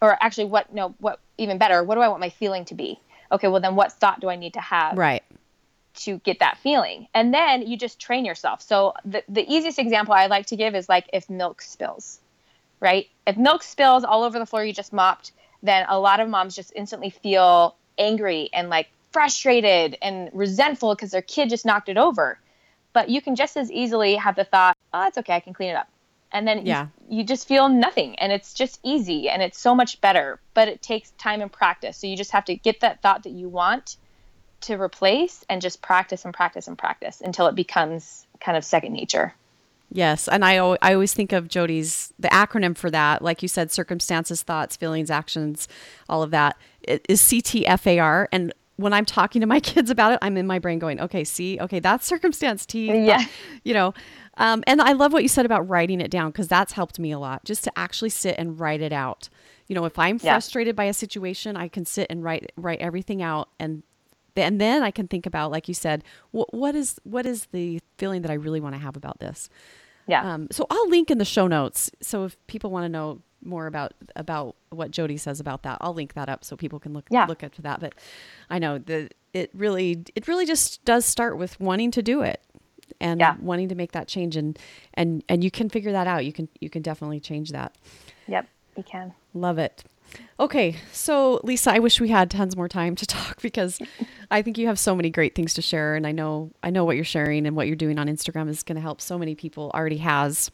or 0.00 0.16
actually, 0.18 0.46
what, 0.46 0.72
no, 0.72 0.94
what, 0.98 1.20
even 1.36 1.58
better, 1.58 1.84
what 1.84 1.94
do 1.96 2.00
I 2.00 2.08
want 2.08 2.20
my 2.20 2.30
feeling 2.30 2.64
to 2.66 2.74
be? 2.74 2.98
Okay, 3.30 3.48
well, 3.48 3.60
then 3.60 3.76
what 3.76 3.92
thought 3.92 4.20
do 4.20 4.30
I 4.30 4.36
need 4.36 4.54
to 4.54 4.62
have 4.62 4.96
Right. 4.96 5.22
to 5.96 6.16
get 6.20 6.38
that 6.38 6.56
feeling? 6.56 7.06
And 7.12 7.34
then 7.34 7.66
you 7.66 7.76
just 7.76 8.00
train 8.00 8.24
yourself. 8.24 8.62
So 8.62 8.94
the, 9.04 9.22
the 9.28 9.44
easiest 9.46 9.78
example 9.78 10.14
I 10.14 10.28
like 10.28 10.46
to 10.46 10.56
give 10.56 10.74
is 10.74 10.88
like 10.88 11.06
if 11.12 11.28
milk 11.28 11.60
spills, 11.60 12.18
right? 12.80 13.08
If 13.26 13.36
milk 13.36 13.62
spills 13.62 14.04
all 14.04 14.22
over 14.22 14.38
the 14.38 14.46
floor 14.46 14.64
you 14.64 14.72
just 14.72 14.94
mopped, 14.94 15.32
then 15.62 15.84
a 15.86 16.00
lot 16.00 16.18
of 16.18 16.26
moms 16.26 16.56
just 16.56 16.72
instantly 16.74 17.10
feel 17.10 17.76
angry 17.98 18.48
and 18.54 18.70
like 18.70 18.88
frustrated 19.12 19.98
and 20.00 20.30
resentful 20.32 20.94
because 20.94 21.10
their 21.10 21.20
kid 21.20 21.50
just 21.50 21.66
knocked 21.66 21.90
it 21.90 21.98
over. 21.98 22.38
But 22.94 23.10
you 23.10 23.20
can 23.20 23.36
just 23.36 23.58
as 23.58 23.70
easily 23.70 24.14
have 24.14 24.34
the 24.34 24.44
thought, 24.44 24.78
oh, 24.94 25.08
it's 25.08 25.18
okay, 25.18 25.34
I 25.34 25.40
can 25.40 25.52
clean 25.52 25.68
it 25.68 25.76
up. 25.76 25.88
And 26.34 26.46
then 26.46 26.66
Yeah. 26.66 26.88
you, 27.08 27.18
you 27.18 27.24
just 27.24 27.48
feel 27.48 27.70
nothing 27.70 28.18
and 28.18 28.30
it's 28.32 28.52
just 28.52 28.80
easy 28.82 29.30
and 29.30 29.40
it's 29.40 29.58
so 29.58 29.74
much 29.74 30.00
better. 30.02 30.38
But 30.52 30.68
it 30.68 30.82
takes 30.82 31.12
time 31.12 31.40
and 31.40 31.50
practice. 31.50 31.96
So 31.96 32.06
you 32.06 32.16
just 32.16 32.32
have 32.32 32.44
to 32.46 32.56
get 32.56 32.80
that 32.80 33.00
thought 33.00 33.22
that 33.22 33.30
you 33.32 33.48
want 33.48 33.96
to 34.62 34.74
replace 34.80 35.44
and 35.48 35.62
just 35.62 35.80
practice 35.80 36.24
and 36.24 36.34
practice 36.34 36.68
and 36.68 36.76
practice 36.76 37.22
until 37.22 37.46
it 37.46 37.54
becomes 37.54 38.26
kind 38.40 38.58
of 38.58 38.64
second 38.64 38.92
nature. 38.92 39.34
Yes, 39.92 40.26
and 40.26 40.44
I 40.44 40.56
I 40.82 40.94
always 40.94 41.14
think 41.14 41.32
of 41.32 41.46
Jody's 41.48 42.12
the 42.18 42.28
acronym 42.28 42.76
for 42.76 42.90
that, 42.90 43.22
like 43.22 43.42
you 43.42 43.48
said, 43.48 43.70
circumstances, 43.70 44.42
thoughts, 44.42 44.74
feelings, 44.74 45.10
actions, 45.10 45.68
all 46.08 46.22
of 46.22 46.30
that 46.32 46.56
it 46.82 47.04
is 47.08 47.20
CTFAR. 47.20 48.26
And 48.32 48.52
when 48.76 48.92
I'm 48.92 49.04
talking 49.04 49.40
to 49.40 49.46
my 49.46 49.60
kids 49.72 49.90
about 49.90 50.12
it, 50.12 50.18
I'm 50.22 50.36
in 50.36 50.46
my 50.46 50.58
brain 50.58 50.78
going, 50.78 51.00
okay, 51.00 51.22
see, 51.24 51.60
okay, 51.60 51.78
that's 51.78 52.06
circumstance 52.06 52.66
T, 52.66 53.04
Yeah. 53.06 53.24
you 53.64 53.74
know. 53.74 53.94
Um, 54.36 54.64
and 54.66 54.80
I 54.80 54.92
love 54.92 55.12
what 55.12 55.22
you 55.22 55.28
said 55.28 55.46
about 55.46 55.68
writing 55.68 56.00
it 56.00 56.10
down 56.10 56.30
because 56.30 56.48
that's 56.48 56.72
helped 56.72 56.98
me 56.98 57.12
a 57.12 57.18
lot, 57.18 57.44
just 57.44 57.64
to 57.64 57.72
actually 57.78 58.10
sit 58.10 58.34
and 58.38 58.58
write 58.58 58.80
it 58.80 58.92
out. 58.92 59.28
You 59.68 59.74
know, 59.74 59.84
if 59.84 59.98
I'm 59.98 60.16
Yeah. 60.22 60.32
frustrated 60.32 60.74
by 60.76 60.84
a 60.84 60.92
situation, 60.94 61.56
I 61.56 61.68
can 61.68 61.84
sit 61.84 62.08
and 62.10 62.22
write 62.24 62.52
write 62.56 62.80
everything 62.80 63.22
out 63.22 63.48
and 63.58 63.82
and 64.36 64.60
then 64.60 64.82
I 64.82 64.90
can 64.90 65.06
think 65.06 65.26
about, 65.26 65.52
like 65.52 65.68
you 65.68 65.74
said, 65.74 66.02
what, 66.32 66.52
what 66.52 66.74
is 66.74 66.98
what 67.04 67.24
is 67.24 67.46
the 67.52 67.80
feeling 67.98 68.22
that 68.22 68.30
I 68.32 68.34
really 68.34 68.60
want 68.60 68.74
to 68.74 68.80
have 68.80 68.96
about 68.96 69.20
this. 69.20 69.48
Yeah. 70.08 70.34
Um, 70.34 70.48
so 70.50 70.66
I'll 70.70 70.88
link 70.88 71.10
in 71.10 71.18
the 71.18 71.24
show 71.24 71.46
notes. 71.46 71.90
So 72.02 72.24
if 72.24 72.36
people 72.48 72.70
want 72.70 72.84
to 72.84 72.88
know 72.88 73.22
more 73.42 73.66
about 73.68 73.92
about 74.16 74.56
what 74.70 74.90
Jody 74.90 75.16
says 75.18 75.38
about 75.38 75.62
that, 75.62 75.78
I'll 75.80 75.94
link 75.94 76.14
that 76.14 76.28
up 76.28 76.44
so 76.44 76.56
people 76.56 76.80
can 76.80 76.92
look 76.92 77.06
Yeah. 77.10 77.26
look 77.26 77.44
up 77.44 77.54
to 77.54 77.62
that. 77.62 77.78
But 77.78 77.94
I 78.50 78.58
know 78.58 78.78
that 78.78 79.14
it 79.32 79.50
really 79.54 80.02
it 80.16 80.26
really 80.26 80.46
just 80.46 80.84
does 80.84 81.04
start 81.06 81.38
with 81.38 81.58
wanting 81.60 81.92
to 81.92 82.02
do 82.02 82.22
it 82.22 82.40
and 83.04 83.20
Yeah. 83.20 83.36
wanting 83.40 83.68
to 83.68 83.74
make 83.74 83.92
that 83.92 84.08
change 84.08 84.36
and 84.36 84.58
and 84.94 85.22
and 85.28 85.44
you 85.44 85.50
can 85.50 85.68
figure 85.68 85.92
that 85.92 86.06
out. 86.06 86.24
You 86.24 86.32
can 86.32 86.48
you 86.60 86.68
can 86.70 86.82
definitely 86.82 87.20
change 87.20 87.50
that. 87.52 87.76
yep, 88.26 88.48
you 88.76 88.82
can. 88.82 89.12
Love 89.34 89.58
it. 89.58 89.84
Okay, 90.38 90.76
so 90.92 91.40
Lisa, 91.42 91.72
I 91.72 91.78
wish 91.80 92.00
we 92.00 92.08
had 92.08 92.30
tons 92.30 92.56
more 92.56 92.68
time 92.68 92.94
to 92.96 93.06
talk 93.18 93.42
because 93.42 93.78
I 94.30 94.42
think 94.42 94.58
you 94.58 94.66
have 94.68 94.78
so 94.78 94.94
many 94.94 95.10
great 95.10 95.34
things 95.34 95.54
to 95.54 95.62
share, 95.62 95.94
and 95.96 96.06
I 96.06 96.12
know 96.12 96.50
I 96.62 96.70
know 96.70 96.84
what 96.84 96.96
you're 96.96 97.04
sharing 97.04 97.46
and 97.46 97.54
what 97.56 97.66
you're 97.66 97.76
doing 97.76 97.98
on 97.98 98.06
Instagram 98.08 98.48
is 98.48 98.62
going 98.62 98.76
to 98.76 98.82
help 98.82 99.00
so 99.00 99.18
many 99.18 99.34
people. 99.34 99.70
Already 99.74 99.98
has. 99.98 100.50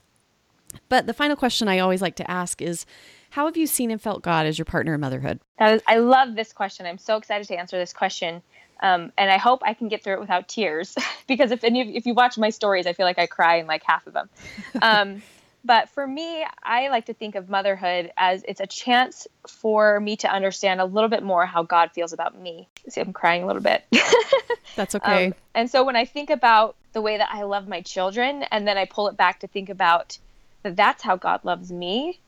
But 0.89 1.07
the 1.07 1.13
final 1.15 1.37
question 1.37 1.67
I 1.69 1.81
always 1.81 2.01
like 2.01 2.15
to 2.17 2.31
ask 2.31 2.63
is, 2.63 2.87
how 3.31 3.47
have 3.47 3.57
you 3.57 3.67
seen 3.67 3.91
and 3.91 4.01
felt 4.01 4.23
God 4.23 4.47
as 4.47 4.57
your 4.57 4.65
partner 4.65 4.95
in 4.95 5.01
motherhood? 5.01 5.41
That 5.59 5.75
is, 5.75 5.83
I 5.89 5.97
love 5.99 6.37
this 6.37 6.53
question. 6.53 6.87
I'm 6.87 6.97
so 6.99 7.17
excited 7.17 7.49
to 7.49 7.57
answer 7.59 7.77
this 7.77 7.93
question. 7.93 8.41
Um, 8.83 9.13
and 9.19 9.31
I 9.31 9.37
hope 9.37 9.61
I 9.65 9.75
can 9.75 9.89
get 9.89 10.03
through 10.03 10.15
it 10.15 10.21
without 10.21 10.49
tears 10.49 10.97
because 11.27 11.51
if 11.51 11.65
any 11.65 11.83
of, 11.83 11.89
if 11.89 12.07
you 12.07 12.15
watch 12.15 12.39
my 12.39 12.51
stories, 12.51 12.87
I 12.87 12.93
feel 12.93 13.07
like 13.07 13.19
I 13.19 13.27
cry 13.27 13.57
in 13.57 13.67
like 13.67 13.83
half 13.85 14.07
of 14.07 14.13
them. 14.13 14.29
Um, 14.83 15.23
but 15.63 15.91
for 15.91 16.07
me, 16.07 16.45
I 16.63 16.89
like 16.89 17.07
to 17.07 17.15
think 17.15 17.35
of 17.35 17.51
motherhood 17.51 18.13
as 18.17 18.43
it's 18.49 18.61
a 18.61 18.67
chance 18.67 19.27
for 19.47 20.01
me 20.01 20.17
to 20.17 20.33
understand 20.33 20.81
a 20.81 20.87
little 20.87 21.11
bit 21.11 21.23
more 21.23 21.45
how 21.45 21.65
God 21.65 21.91
feels 21.93 22.15
about 22.15 22.39
me. 22.39 22.69
See, 22.89 23.01
I'm 23.01 23.13
crying 23.13 23.43
a 23.43 23.47
little 23.47 23.63
bit. 23.63 23.85
That's 24.77 24.95
okay. 24.95 25.27
Um, 25.27 25.35
and 25.55 25.71
so 25.71 25.85
when 25.85 25.97
I 25.97 26.07
think 26.07 26.31
about 26.31 26.77
the 26.93 27.03
way 27.03 27.19
that 27.19 27.29
I 27.31 27.43
love 27.43 27.69
my 27.69 27.83
children, 27.83 28.45
and 28.51 28.67
then 28.67 28.79
I 28.79 28.87
pull 28.87 29.09
it 29.09 29.17
back 29.17 29.41
to 29.41 29.47
think 29.47 29.69
about 29.69 30.19
that 30.63 30.77
that's 30.77 31.03
how 31.03 31.17
God 31.17 31.45
loves 31.45 31.71
me, 31.71 32.19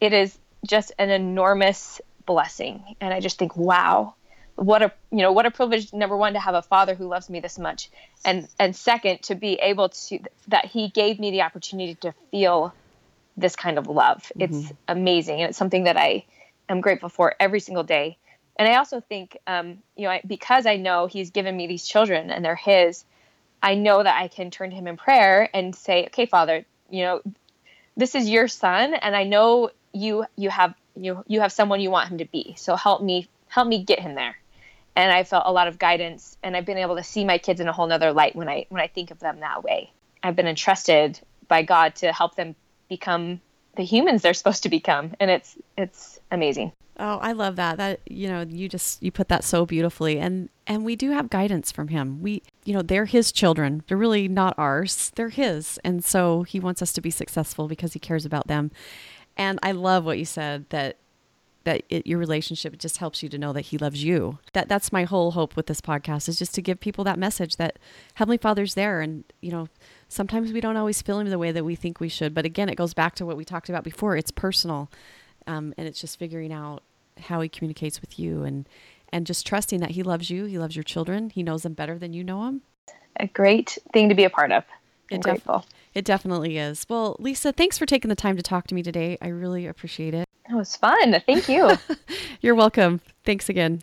it 0.00 0.12
is 0.12 0.36
just 0.66 0.92
an 0.98 1.10
enormous 1.10 2.00
blessing. 2.26 2.96
And 3.00 3.14
I 3.14 3.20
just 3.20 3.38
think, 3.38 3.56
wow, 3.56 4.14
what 4.60 4.82
a 4.82 4.92
you 5.10 5.18
know 5.18 5.32
what 5.32 5.46
a 5.46 5.50
privilege. 5.50 5.92
Number 5.92 6.16
one, 6.16 6.34
to 6.34 6.40
have 6.40 6.54
a 6.54 6.60
father 6.60 6.94
who 6.94 7.08
loves 7.08 7.30
me 7.30 7.40
this 7.40 7.58
much, 7.58 7.90
and 8.26 8.46
and 8.58 8.76
second, 8.76 9.22
to 9.22 9.34
be 9.34 9.54
able 9.54 9.88
to 9.88 10.18
that 10.48 10.66
he 10.66 10.88
gave 10.88 11.18
me 11.18 11.30
the 11.30 11.42
opportunity 11.42 11.94
to 11.96 12.12
feel 12.30 12.74
this 13.38 13.56
kind 13.56 13.78
of 13.78 13.86
love. 13.86 14.30
It's 14.38 14.70
amazing, 14.86 15.40
and 15.40 15.48
it's 15.48 15.58
something 15.58 15.84
that 15.84 15.96
I 15.96 16.26
am 16.68 16.82
grateful 16.82 17.08
for 17.08 17.34
every 17.40 17.60
single 17.60 17.84
day. 17.84 18.18
And 18.58 18.68
I 18.68 18.76
also 18.76 19.00
think, 19.00 19.38
um, 19.46 19.78
you 19.96 20.04
know, 20.04 20.10
I, 20.10 20.20
because 20.26 20.66
I 20.66 20.76
know 20.76 21.06
He's 21.06 21.30
given 21.30 21.56
me 21.56 21.66
these 21.66 21.88
children 21.88 22.30
and 22.30 22.44
they're 22.44 22.54
His, 22.54 23.04
I 23.62 23.76
know 23.76 24.02
that 24.02 24.20
I 24.20 24.28
can 24.28 24.50
turn 24.50 24.68
to 24.68 24.76
Him 24.76 24.86
in 24.86 24.98
prayer 24.98 25.48
and 25.54 25.74
say, 25.74 26.04
"Okay, 26.06 26.26
Father, 26.26 26.66
you 26.90 27.04
know, 27.04 27.22
this 27.96 28.14
is 28.14 28.28
your 28.28 28.46
son, 28.46 28.92
and 28.92 29.16
I 29.16 29.24
know 29.24 29.70
you 29.94 30.26
you 30.36 30.50
have 30.50 30.74
you 30.94 31.24
you 31.26 31.40
have 31.40 31.50
someone 31.50 31.80
you 31.80 31.90
want 31.90 32.10
him 32.10 32.18
to 32.18 32.26
be. 32.26 32.56
So 32.58 32.76
help 32.76 33.02
me 33.02 33.26
help 33.48 33.66
me 33.66 33.82
get 33.82 34.00
him 34.00 34.14
there." 34.14 34.36
And 34.96 35.12
I 35.12 35.24
felt 35.24 35.44
a 35.46 35.52
lot 35.52 35.68
of 35.68 35.78
guidance, 35.78 36.36
and 36.42 36.56
I've 36.56 36.66
been 36.66 36.78
able 36.78 36.96
to 36.96 37.02
see 37.02 37.24
my 37.24 37.38
kids 37.38 37.60
in 37.60 37.68
a 37.68 37.72
whole 37.72 37.86
nother 37.86 38.12
light 38.12 38.34
when 38.34 38.48
I 38.48 38.66
when 38.68 38.80
I 38.80 38.88
think 38.88 39.10
of 39.10 39.20
them 39.20 39.40
that 39.40 39.62
way. 39.62 39.92
I've 40.22 40.36
been 40.36 40.48
entrusted 40.48 41.20
by 41.48 41.62
God 41.62 41.94
to 41.96 42.12
help 42.12 42.34
them 42.34 42.54
become 42.88 43.40
the 43.76 43.84
humans 43.84 44.22
they're 44.22 44.34
supposed 44.34 44.64
to 44.64 44.68
become, 44.68 45.14
and 45.20 45.30
it's 45.30 45.56
it's 45.76 46.18
amazing. 46.30 46.72
Oh, 46.98 47.18
I 47.22 47.32
love 47.32 47.56
that. 47.56 47.78
That 47.78 48.00
you 48.06 48.28
know, 48.28 48.42
you 48.42 48.68
just 48.68 49.02
you 49.02 49.10
put 49.10 49.28
that 49.28 49.42
so 49.42 49.64
beautifully, 49.64 50.18
and 50.18 50.50
and 50.66 50.84
we 50.84 50.96
do 50.96 51.10
have 51.12 51.30
guidance 51.30 51.72
from 51.72 51.88
him. 51.88 52.20
We, 52.20 52.42
you 52.64 52.74
know, 52.74 52.82
they're 52.82 53.06
his 53.06 53.32
children. 53.32 53.82
They're 53.86 53.96
really 53.96 54.28
not 54.28 54.54
ours. 54.58 55.10
They're 55.14 55.30
his, 55.30 55.78
and 55.82 56.04
so 56.04 56.42
he 56.42 56.60
wants 56.60 56.82
us 56.82 56.92
to 56.92 57.00
be 57.00 57.10
successful 57.10 57.68
because 57.68 57.94
he 57.94 57.98
cares 57.98 58.26
about 58.26 58.48
them. 58.48 58.70
And 59.36 59.58
I 59.62 59.72
love 59.72 60.04
what 60.04 60.18
you 60.18 60.26
said 60.26 60.66
that 60.68 60.96
that 61.64 61.82
it, 61.90 62.06
your 62.06 62.18
relationship 62.18 62.78
just 62.78 62.96
helps 62.98 63.22
you 63.22 63.28
to 63.28 63.38
know 63.38 63.52
that 63.52 63.62
he 63.66 63.78
loves 63.78 64.02
you. 64.02 64.38
That 64.54 64.68
that's 64.68 64.92
my 64.92 65.04
whole 65.04 65.32
hope 65.32 65.56
with 65.56 65.66
this 65.66 65.80
podcast 65.80 66.28
is 66.28 66.38
just 66.38 66.54
to 66.54 66.62
give 66.62 66.80
people 66.80 67.04
that 67.04 67.18
message 67.18 67.56
that 67.56 67.78
Heavenly 68.14 68.38
Father's 68.38 68.74
there, 68.74 69.00
and 69.00 69.24
you 69.40 69.50
know, 69.52 69.68
sometimes 70.08 70.52
we 70.52 70.60
don't 70.60 70.76
always 70.76 71.02
feel 71.02 71.18
him 71.18 71.28
the 71.28 71.38
way 71.38 71.52
that 71.52 71.64
we 71.64 71.74
think 71.74 72.00
we 72.00 72.08
should. 72.08 72.34
But 72.34 72.44
again, 72.46 72.68
it 72.68 72.76
goes 72.76 72.94
back 72.94 73.14
to 73.16 73.26
what 73.26 73.36
we 73.36 73.44
talked 73.44 73.68
about 73.68 73.84
before. 73.84 74.16
It's 74.16 74.30
personal, 74.30 74.90
um, 75.46 75.74
and 75.76 75.86
it's 75.86 76.00
just 76.00 76.18
figuring 76.18 76.52
out 76.52 76.82
how 77.18 77.40
he 77.42 77.48
communicates 77.48 78.00
with 78.00 78.18
you 78.18 78.44
and 78.44 78.66
and 79.12 79.26
just 79.26 79.46
trusting 79.46 79.80
that 79.80 79.90
he 79.90 80.02
loves 80.02 80.30
you 80.30 80.44
he 80.46 80.56
loves 80.58 80.74
your 80.74 80.82
children 80.84 81.28
he 81.28 81.42
knows 81.42 81.64
them 81.64 81.74
better 81.74 81.98
than 81.98 82.14
you 82.14 82.24
know 82.24 82.44
them 82.46 82.62
A 83.18 83.26
great 83.26 83.76
thing 83.92 84.08
to 84.08 84.14
be 84.14 84.24
a 84.24 84.30
part 84.30 84.52
of. 84.52 84.62
I'm 85.12 85.16
It 85.16 85.22
def- 85.22 85.22
grateful. 85.24 85.66
it 85.92 86.04
definitely 86.06 86.56
is 86.56 86.86
well 86.88 87.16
lisa 87.18 87.52
thanks 87.52 87.76
for 87.76 87.84
taking 87.84 88.08
the 88.08 88.14
time 88.14 88.36
to 88.38 88.42
talk 88.42 88.68
to 88.68 88.74
me 88.74 88.82
today 88.82 89.18
i 89.20 89.28
really 89.28 89.66
appreciate 89.66 90.14
it 90.14 90.24
It 90.50 90.54
was 90.56 90.74
fun. 90.76 91.22
Thank 91.26 91.48
you. 91.48 91.70
you're 92.40 92.54
welcome 92.54 93.00
thanks 93.24 93.48
again 93.48 93.82